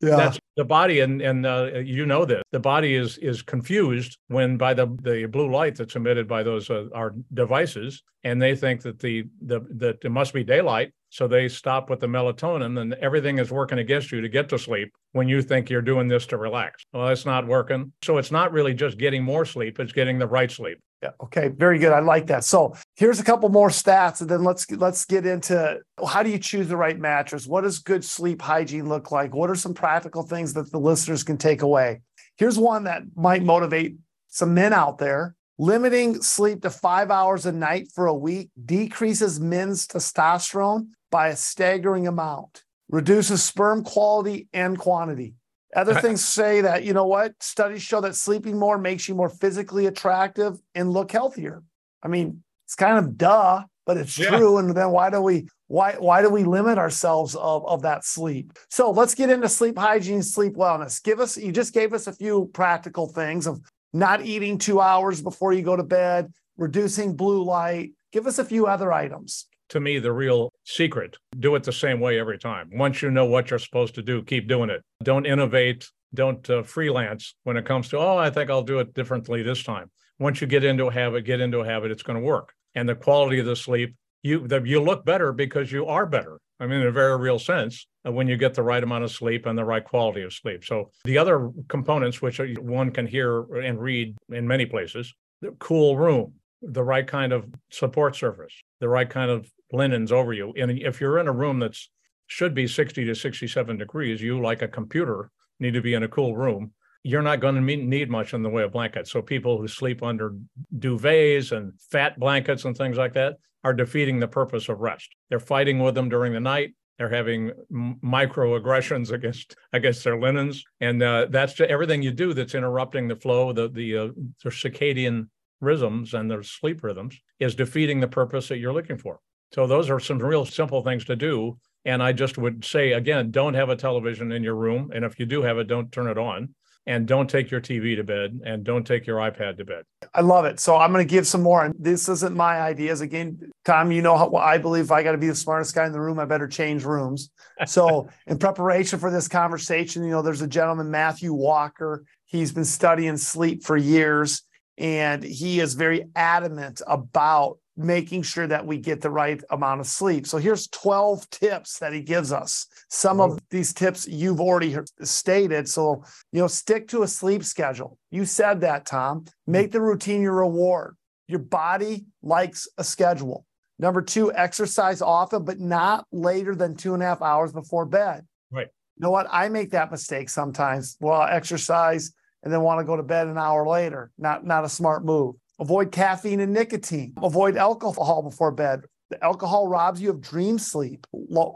That's 0.00 0.37
the 0.58 0.64
body, 0.64 1.00
and 1.00 1.22
and 1.22 1.46
uh, 1.46 1.70
you 1.84 2.04
know 2.04 2.24
this. 2.24 2.42
The 2.50 2.58
body 2.58 2.96
is 2.96 3.16
is 3.18 3.42
confused 3.42 4.18
when 4.26 4.56
by 4.56 4.74
the 4.74 4.86
the 5.02 5.26
blue 5.26 5.50
light 5.50 5.76
that's 5.76 5.94
emitted 5.94 6.26
by 6.26 6.42
those 6.42 6.68
uh, 6.68 6.88
our 6.92 7.14
devices, 7.32 8.02
and 8.24 8.42
they 8.42 8.56
think 8.56 8.82
that 8.82 8.98
the 8.98 9.24
the 9.40 9.60
that 9.76 9.98
it 10.04 10.10
must 10.10 10.34
be 10.34 10.42
daylight, 10.42 10.92
so 11.10 11.28
they 11.28 11.48
stop 11.48 11.88
with 11.88 12.00
the 12.00 12.08
melatonin 12.08 12.80
and 12.80 12.92
everything 12.94 13.38
is 13.38 13.52
working 13.52 13.78
against 13.78 14.10
you 14.10 14.20
to 14.20 14.28
get 14.28 14.48
to 14.48 14.58
sleep 14.58 14.92
when 15.12 15.28
you 15.28 15.42
think 15.42 15.70
you're 15.70 15.80
doing 15.80 16.08
this 16.08 16.26
to 16.26 16.36
relax. 16.36 16.84
Well, 16.92 17.06
it's 17.08 17.24
not 17.24 17.46
working. 17.46 17.92
So 18.02 18.18
it's 18.18 18.32
not 18.32 18.50
really 18.50 18.74
just 18.74 18.98
getting 18.98 19.22
more 19.22 19.44
sleep, 19.44 19.78
it's 19.78 19.92
getting 19.92 20.18
the 20.18 20.26
right 20.26 20.50
sleep. 20.50 20.80
Yeah. 21.02 21.10
Okay. 21.22 21.48
Very 21.48 21.78
good. 21.78 21.92
I 21.92 22.00
like 22.00 22.26
that. 22.26 22.42
So 22.42 22.74
here's 22.96 23.20
a 23.20 23.24
couple 23.24 23.48
more 23.50 23.68
stats, 23.68 24.20
and 24.20 24.28
then 24.28 24.42
let's 24.42 24.68
let's 24.72 25.04
get 25.04 25.26
into 25.26 25.78
how 26.04 26.24
do 26.24 26.30
you 26.30 26.38
choose 26.38 26.66
the 26.68 26.76
right 26.76 26.98
mattress? 26.98 27.46
What 27.46 27.60
does 27.60 27.78
good 27.78 28.04
sleep 28.04 28.42
hygiene 28.42 28.88
look 28.88 29.12
like? 29.12 29.32
What 29.34 29.48
are 29.48 29.54
some 29.54 29.74
practical 29.74 30.24
things 30.24 30.54
that 30.54 30.72
the 30.72 30.80
listeners 30.80 31.22
can 31.22 31.38
take 31.38 31.62
away? 31.62 32.00
Here's 32.36 32.58
one 32.58 32.84
that 32.84 33.02
might 33.14 33.44
motivate 33.44 33.96
some 34.28 34.54
men 34.54 34.72
out 34.72 34.98
there. 34.98 35.34
Limiting 35.60 36.22
sleep 36.22 36.62
to 36.62 36.70
five 36.70 37.10
hours 37.10 37.46
a 37.46 37.52
night 37.52 37.88
for 37.92 38.06
a 38.06 38.14
week 38.14 38.50
decreases 38.64 39.40
men's 39.40 39.88
testosterone 39.88 40.88
by 41.10 41.28
a 41.28 41.36
staggering 41.36 42.06
amount, 42.06 42.62
reduces 42.88 43.42
sperm 43.42 43.82
quality 43.82 44.48
and 44.52 44.78
quantity. 44.78 45.34
Other 45.74 45.94
things 46.00 46.24
say 46.24 46.62
that, 46.62 46.84
you 46.84 46.94
know 46.94 47.06
what? 47.06 47.34
Studies 47.40 47.82
show 47.82 48.00
that 48.00 48.16
sleeping 48.16 48.58
more 48.58 48.78
makes 48.78 49.08
you 49.08 49.14
more 49.14 49.28
physically 49.28 49.86
attractive 49.86 50.58
and 50.74 50.90
look 50.90 51.12
healthier. 51.12 51.62
I 52.02 52.08
mean, 52.08 52.42
it's 52.64 52.74
kind 52.74 52.98
of 52.98 53.18
duh, 53.18 53.64
but 53.86 53.96
it's 53.96 54.18
yeah. 54.18 54.28
true. 54.28 54.58
And 54.58 54.74
then 54.74 54.90
why 54.90 55.10
do 55.10 55.20
we 55.20 55.48
why 55.66 55.94
why 55.98 56.22
do 56.22 56.30
we 56.30 56.44
limit 56.44 56.78
ourselves 56.78 57.34
of, 57.34 57.66
of 57.66 57.82
that 57.82 58.04
sleep? 58.04 58.52
So 58.70 58.90
let's 58.90 59.14
get 59.14 59.30
into 59.30 59.48
sleep 59.48 59.76
hygiene, 59.76 60.22
sleep 60.22 60.54
wellness. 60.54 61.02
Give 61.02 61.20
us 61.20 61.36
you 61.36 61.52
just 61.52 61.74
gave 61.74 61.92
us 61.92 62.06
a 62.06 62.12
few 62.12 62.50
practical 62.54 63.08
things 63.08 63.46
of 63.46 63.60
not 63.92 64.24
eating 64.24 64.58
two 64.58 64.80
hours 64.80 65.20
before 65.20 65.52
you 65.52 65.62
go 65.62 65.76
to 65.76 65.82
bed, 65.82 66.32
reducing 66.56 67.14
blue 67.16 67.42
light. 67.42 67.92
Give 68.12 68.26
us 68.26 68.38
a 68.38 68.44
few 68.44 68.66
other 68.66 68.92
items 68.92 69.47
to 69.68 69.80
me 69.80 69.98
the 69.98 70.12
real 70.12 70.52
secret. 70.64 71.16
Do 71.38 71.54
it 71.54 71.64
the 71.64 71.72
same 71.72 72.00
way 72.00 72.18
every 72.18 72.38
time. 72.38 72.70
Once 72.72 73.02
you 73.02 73.10
know 73.10 73.26
what 73.26 73.50
you're 73.50 73.58
supposed 73.58 73.94
to 73.96 74.02
do, 74.02 74.22
keep 74.22 74.48
doing 74.48 74.70
it. 74.70 74.82
Don't 75.02 75.26
innovate. 75.26 75.88
Don't 76.14 76.48
uh, 76.48 76.62
freelance 76.62 77.34
when 77.44 77.56
it 77.56 77.66
comes 77.66 77.88
to, 77.90 77.98
oh, 77.98 78.16
I 78.16 78.30
think 78.30 78.48
I'll 78.48 78.62
do 78.62 78.78
it 78.78 78.94
differently 78.94 79.42
this 79.42 79.62
time. 79.62 79.90
Once 80.18 80.40
you 80.40 80.46
get 80.46 80.64
into 80.64 80.86
a 80.86 80.92
habit, 80.92 81.24
get 81.24 81.40
into 81.40 81.60
a 81.60 81.66
habit, 81.66 81.90
it's 81.90 82.02
going 82.02 82.18
to 82.18 82.24
work. 82.24 82.54
And 82.74 82.88
the 82.88 82.94
quality 82.94 83.38
of 83.38 83.46
the 83.46 83.56
sleep, 83.56 83.94
you 84.22 84.46
the, 84.46 84.62
you 84.62 84.80
look 84.80 85.04
better 85.04 85.32
because 85.32 85.70
you 85.70 85.86
are 85.86 86.06
better. 86.06 86.38
I 86.60 86.66
mean, 86.66 86.80
in 86.80 86.86
a 86.86 86.92
very 86.92 87.16
real 87.16 87.38
sense, 87.38 87.86
uh, 88.06 88.10
when 88.10 88.26
you 88.26 88.36
get 88.36 88.54
the 88.54 88.62
right 88.62 88.82
amount 88.82 89.04
of 89.04 89.12
sleep 89.12 89.46
and 89.46 89.56
the 89.56 89.64
right 89.64 89.84
quality 89.84 90.22
of 90.22 90.32
sleep. 90.32 90.64
So 90.64 90.90
the 91.04 91.18
other 91.18 91.50
components, 91.68 92.20
which 92.20 92.40
one 92.58 92.90
can 92.90 93.06
hear 93.06 93.42
and 93.54 93.80
read 93.80 94.16
in 94.30 94.46
many 94.48 94.66
places, 94.66 95.14
the 95.40 95.54
cool 95.60 95.96
room, 95.96 96.34
the 96.62 96.82
right 96.82 97.06
kind 97.06 97.32
of 97.32 97.46
support 97.70 98.16
surface, 98.16 98.54
the 98.80 98.88
right 98.88 99.08
kind 99.08 99.30
of 99.30 99.50
linens 99.72 100.12
over 100.12 100.32
you. 100.32 100.52
And 100.56 100.70
if 100.70 101.00
you're 101.00 101.18
in 101.18 101.28
a 101.28 101.32
room 101.32 101.58
that's 101.58 101.90
should 102.26 102.54
be 102.54 102.66
60 102.66 103.04
to 103.06 103.14
67 103.14 103.78
degrees, 103.78 104.22
you 104.22 104.40
like 104.40 104.62
a 104.62 104.68
computer 104.68 105.30
need 105.60 105.74
to 105.74 105.80
be 105.80 105.94
in 105.94 106.02
a 106.02 106.08
cool 106.08 106.36
room. 106.36 106.72
You're 107.02 107.22
not 107.22 107.40
going 107.40 107.54
to 107.54 107.60
need 107.60 108.10
much 108.10 108.34
in 108.34 108.42
the 108.42 108.50
way 108.50 108.62
of 108.62 108.72
blankets. 108.72 109.10
So 109.10 109.22
people 109.22 109.58
who 109.58 109.66
sleep 109.66 110.02
under 110.02 110.34
duvets 110.78 111.52
and 111.52 111.72
fat 111.90 112.18
blankets 112.18 112.64
and 112.64 112.76
things 112.76 112.98
like 112.98 113.14
that 113.14 113.36
are 113.64 113.72
defeating 113.72 114.20
the 114.20 114.28
purpose 114.28 114.68
of 114.68 114.80
rest. 114.80 115.08
They're 115.30 115.40
fighting 115.40 115.78
with 115.78 115.94
them 115.94 116.08
during 116.08 116.32
the 116.32 116.40
night. 116.40 116.74
They're 116.98 117.08
having 117.08 117.52
microaggressions 117.72 119.10
against 119.12 119.56
against 119.72 120.04
their 120.04 120.18
linens, 120.18 120.64
and 120.80 121.02
uh, 121.02 121.26
that's 121.30 121.60
everything 121.60 122.02
you 122.02 122.10
do 122.10 122.34
that's 122.34 122.56
interrupting 122.56 123.08
the 123.08 123.16
flow, 123.16 123.52
the 123.52 123.68
the, 123.68 123.96
uh, 123.96 124.08
the 124.42 124.50
circadian 124.50 125.28
rhythms 125.60 126.14
and 126.14 126.30
their 126.30 126.42
sleep 126.42 126.82
rhythms 126.82 127.20
is 127.40 127.54
defeating 127.54 128.00
the 128.00 128.08
purpose 128.08 128.48
that 128.48 128.58
you're 128.58 128.72
looking 128.72 128.98
for. 128.98 129.20
So 129.52 129.66
those 129.66 129.90
are 129.90 130.00
some 130.00 130.18
real 130.18 130.44
simple 130.44 130.82
things 130.82 131.04
to 131.06 131.16
do. 131.16 131.58
And 131.84 132.02
I 132.02 132.12
just 132.12 132.38
would 132.38 132.64
say 132.64 132.92
again, 132.92 133.30
don't 133.30 133.54
have 133.54 133.70
a 133.70 133.76
television 133.76 134.32
in 134.32 134.42
your 134.42 134.56
room, 134.56 134.90
and 134.94 135.04
if 135.04 135.18
you 135.18 135.26
do 135.26 135.42
have 135.42 135.58
it, 135.58 135.68
don't 135.68 135.90
turn 135.90 136.08
it 136.08 136.18
on 136.18 136.54
and 136.88 137.06
don't 137.06 137.28
take 137.28 137.50
your 137.50 137.60
TV 137.60 137.96
to 137.96 138.02
bed 138.02 138.40
and 138.46 138.64
don't 138.64 138.86
take 138.86 139.06
your 139.06 139.18
iPad 139.18 139.58
to 139.58 139.64
bed. 139.64 139.84
I 140.14 140.22
love 140.22 140.46
it. 140.46 140.58
So 140.58 140.76
I'm 140.76 140.90
going 140.90 141.06
to 141.06 141.10
give 141.10 141.26
some 141.26 141.42
more. 141.42 141.66
And 141.66 141.74
this 141.78 142.08
isn't 142.08 142.34
my 142.34 142.62
ideas. 142.62 143.02
Again, 143.02 143.38
Tom, 143.66 143.92
you 143.92 144.00
know 144.00 144.16
how 144.16 144.34
I 144.36 144.56
believe 144.56 144.90
I 144.90 145.02
got 145.02 145.12
to 145.12 145.18
be 145.18 145.26
the 145.26 145.34
smartest 145.34 145.74
guy 145.74 145.84
in 145.84 145.92
the 145.92 146.00
room, 146.00 146.18
I 146.18 146.24
better 146.24 146.48
change 146.48 146.84
rooms. 146.84 147.30
So 147.66 148.08
in 148.26 148.38
preparation 148.38 148.98
for 148.98 149.10
this 149.10 149.28
conversation, 149.28 150.02
you 150.02 150.10
know, 150.10 150.22
there's 150.22 150.40
a 150.40 150.48
gentleman, 150.48 150.90
Matthew 150.90 151.34
Walker. 151.34 152.04
He's 152.24 152.52
been 152.52 152.64
studying 152.64 153.18
sleep 153.18 153.64
for 153.64 153.76
years 153.76 154.42
and 154.78 155.22
he 155.22 155.60
is 155.60 155.74
very 155.74 156.04
adamant 156.14 156.80
about 156.86 157.58
making 157.76 158.22
sure 158.22 158.46
that 158.46 158.66
we 158.66 158.76
get 158.76 159.00
the 159.00 159.10
right 159.10 159.40
amount 159.50 159.80
of 159.80 159.86
sleep. 159.86 160.26
So 160.26 160.38
here's 160.38 160.66
12 160.68 161.28
tips 161.30 161.78
that 161.78 161.92
he 161.92 162.00
gives 162.00 162.32
us. 162.32 162.66
Some 162.90 163.20
of 163.20 163.38
these 163.50 163.72
tips 163.72 164.08
you've 164.08 164.40
already 164.40 164.76
stated. 165.02 165.68
So, 165.68 166.02
you 166.32 166.40
know, 166.40 166.48
stick 166.48 166.88
to 166.88 167.04
a 167.04 167.08
sleep 167.08 167.44
schedule. 167.44 167.96
You 168.10 168.24
said 168.24 168.62
that, 168.62 168.86
Tom. 168.86 169.26
Hmm. 169.46 169.52
Make 169.52 169.72
the 169.72 169.80
routine 169.80 170.22
your 170.22 170.34
reward. 170.34 170.96
Your 171.28 171.38
body 171.38 172.06
likes 172.22 172.66
a 172.78 172.84
schedule. 172.84 173.44
Number 173.78 174.02
two, 174.02 174.32
exercise 174.32 175.00
often, 175.00 175.44
but 175.44 175.60
not 175.60 176.04
later 176.10 176.56
than 176.56 176.74
two 176.74 176.94
and 176.94 177.02
a 177.02 177.06
half 177.06 177.22
hours 177.22 177.52
before 177.52 177.86
bed. 177.86 178.26
Right. 178.50 178.66
You 178.96 179.02
know 179.02 179.10
what? 179.10 179.28
I 179.30 179.48
make 179.48 179.70
that 179.70 179.92
mistake 179.92 180.30
sometimes. 180.30 180.96
Well, 181.00 181.20
I 181.20 181.32
exercise 181.32 182.12
and 182.42 182.52
then 182.52 182.62
want 182.62 182.80
to 182.80 182.84
go 182.84 182.96
to 182.96 183.02
bed 183.02 183.26
an 183.26 183.38
hour 183.38 183.66
later. 183.66 184.10
Not, 184.18 184.44
not 184.44 184.64
a 184.64 184.68
smart 184.68 185.04
move. 185.04 185.34
Avoid 185.58 185.90
caffeine 185.90 186.40
and 186.40 186.52
nicotine. 186.52 187.14
Avoid 187.22 187.56
alcohol 187.56 188.22
before 188.22 188.52
bed. 188.52 188.82
The 189.10 189.22
alcohol 189.24 189.66
robs 189.66 190.00
you 190.00 190.10
of 190.10 190.20
dream 190.20 190.58
sleep. 190.58 191.06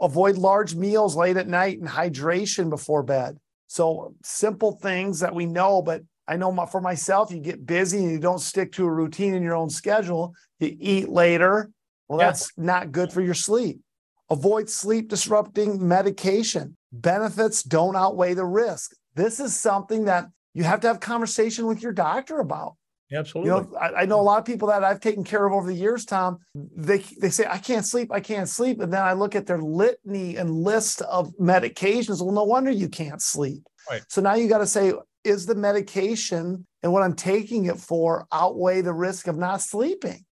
avoid 0.01 0.37
large 0.37 0.75
meals 0.75 1.15
late 1.15 1.37
at 1.37 1.47
night 1.47 1.79
and 1.79 1.87
hydration 1.87 2.69
before 2.69 3.03
bed. 3.03 3.37
So 3.67 4.15
simple 4.23 4.73
things 4.73 5.19
that 5.21 5.33
we 5.33 5.45
know, 5.45 5.81
but 5.81 6.01
I 6.27 6.37
know 6.37 6.51
my, 6.51 6.65
for 6.65 6.81
myself, 6.81 7.31
you 7.31 7.39
get 7.39 7.65
busy 7.65 7.99
and 7.99 8.11
you 8.11 8.19
don't 8.19 8.39
stick 8.39 8.71
to 8.73 8.85
a 8.85 8.91
routine 8.91 9.33
in 9.33 9.43
your 9.43 9.55
own 9.55 9.69
schedule. 9.69 10.33
You 10.59 10.75
eat 10.79 11.09
later. 11.09 11.69
Well, 12.07 12.19
yeah. 12.19 12.27
that's 12.27 12.51
not 12.57 12.91
good 12.91 13.11
for 13.11 13.21
your 13.21 13.33
sleep. 13.33 13.79
Avoid 14.29 14.69
sleep 14.69 15.09
disrupting 15.09 15.85
medication. 15.85 16.75
Benefits 16.91 17.63
don't 17.63 17.95
outweigh 17.95 18.33
the 18.33 18.45
risk. 18.45 18.93
This 19.15 19.39
is 19.39 19.55
something 19.55 20.05
that 20.05 20.27
you 20.53 20.63
have 20.63 20.79
to 20.81 20.87
have 20.87 20.99
conversation 20.99 21.65
with 21.65 21.81
your 21.81 21.93
doctor 21.93 22.39
about. 22.39 22.75
Absolutely. 23.11 23.51
You 23.51 23.57
know, 23.57 23.77
I, 23.79 24.01
I, 24.01 24.05
know 24.05 24.19
a 24.19 24.23
lot 24.23 24.39
of 24.39 24.45
people 24.45 24.67
that 24.69 24.83
I've 24.83 24.99
taken 24.99 25.23
care 25.23 25.45
of 25.45 25.53
over 25.53 25.67
the 25.67 25.77
years, 25.77 26.05
Tom. 26.05 26.39
They 26.55 26.99
they 27.19 27.29
say 27.29 27.45
I 27.47 27.59
can't 27.59 27.85
sleep, 27.85 28.11
I 28.11 28.19
can't 28.19 28.49
sleep, 28.49 28.81
and 28.81 28.91
then 28.91 29.03
I 29.03 29.13
look 29.13 29.35
at 29.35 29.45
their 29.45 29.61
litany 29.61 30.37
and 30.37 30.49
list 30.49 31.01
of 31.03 31.31
medications. 31.39 32.21
Well, 32.21 32.33
no 32.33 32.43
wonder 32.43 32.71
you 32.71 32.89
can't 32.89 33.21
sleep. 33.21 33.63
Right. 33.89 34.01
So 34.09 34.21
now 34.21 34.35
you 34.35 34.47
got 34.47 34.59
to 34.59 34.67
say, 34.67 34.93
is 35.23 35.45
the 35.45 35.55
medication 35.55 36.65
and 36.81 36.91
what 36.91 37.03
I'm 37.03 37.15
taking 37.15 37.65
it 37.65 37.77
for 37.77 38.25
outweigh 38.31 38.81
the 38.81 38.93
risk 38.93 39.27
of 39.27 39.37
not 39.37 39.61
sleeping? 39.61 40.25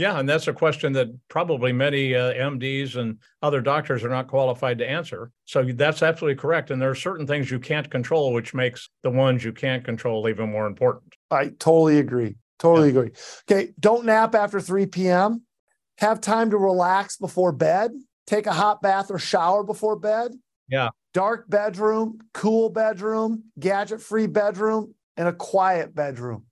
Yeah. 0.00 0.18
And 0.18 0.26
that's 0.26 0.48
a 0.48 0.52
question 0.54 0.94
that 0.94 1.08
probably 1.28 1.74
many 1.74 2.14
uh, 2.14 2.32
MDs 2.32 2.96
and 2.96 3.18
other 3.42 3.60
doctors 3.60 4.02
are 4.02 4.08
not 4.08 4.28
qualified 4.28 4.78
to 4.78 4.88
answer. 4.88 5.30
So 5.44 5.62
that's 5.62 6.02
absolutely 6.02 6.40
correct. 6.40 6.70
And 6.70 6.80
there 6.80 6.88
are 6.88 6.94
certain 6.94 7.26
things 7.26 7.50
you 7.50 7.58
can't 7.58 7.90
control, 7.90 8.32
which 8.32 8.54
makes 8.54 8.88
the 9.02 9.10
ones 9.10 9.44
you 9.44 9.52
can't 9.52 9.84
control 9.84 10.26
even 10.26 10.50
more 10.50 10.66
important. 10.66 11.12
I 11.30 11.48
totally 11.58 11.98
agree. 11.98 12.36
Totally 12.58 12.88
yeah. 12.88 12.98
agree. 12.98 13.10
Okay, 13.50 13.72
don't 13.78 14.06
nap 14.06 14.34
after 14.34 14.58
3 14.58 14.86
p.m. 14.86 15.42
Have 15.98 16.22
time 16.22 16.48
to 16.48 16.56
relax 16.56 17.18
before 17.18 17.52
bed. 17.52 17.90
Take 18.26 18.46
a 18.46 18.54
hot 18.54 18.80
bath 18.80 19.10
or 19.10 19.18
shower 19.18 19.62
before 19.62 19.96
bed. 19.96 20.32
Yeah. 20.66 20.88
Dark 21.12 21.50
bedroom, 21.50 22.20
cool 22.32 22.70
bedroom, 22.70 23.44
gadget 23.58 24.00
free 24.00 24.28
bedroom, 24.28 24.94
and 25.18 25.28
a 25.28 25.34
quiet 25.34 25.94
bedroom. 25.94 26.44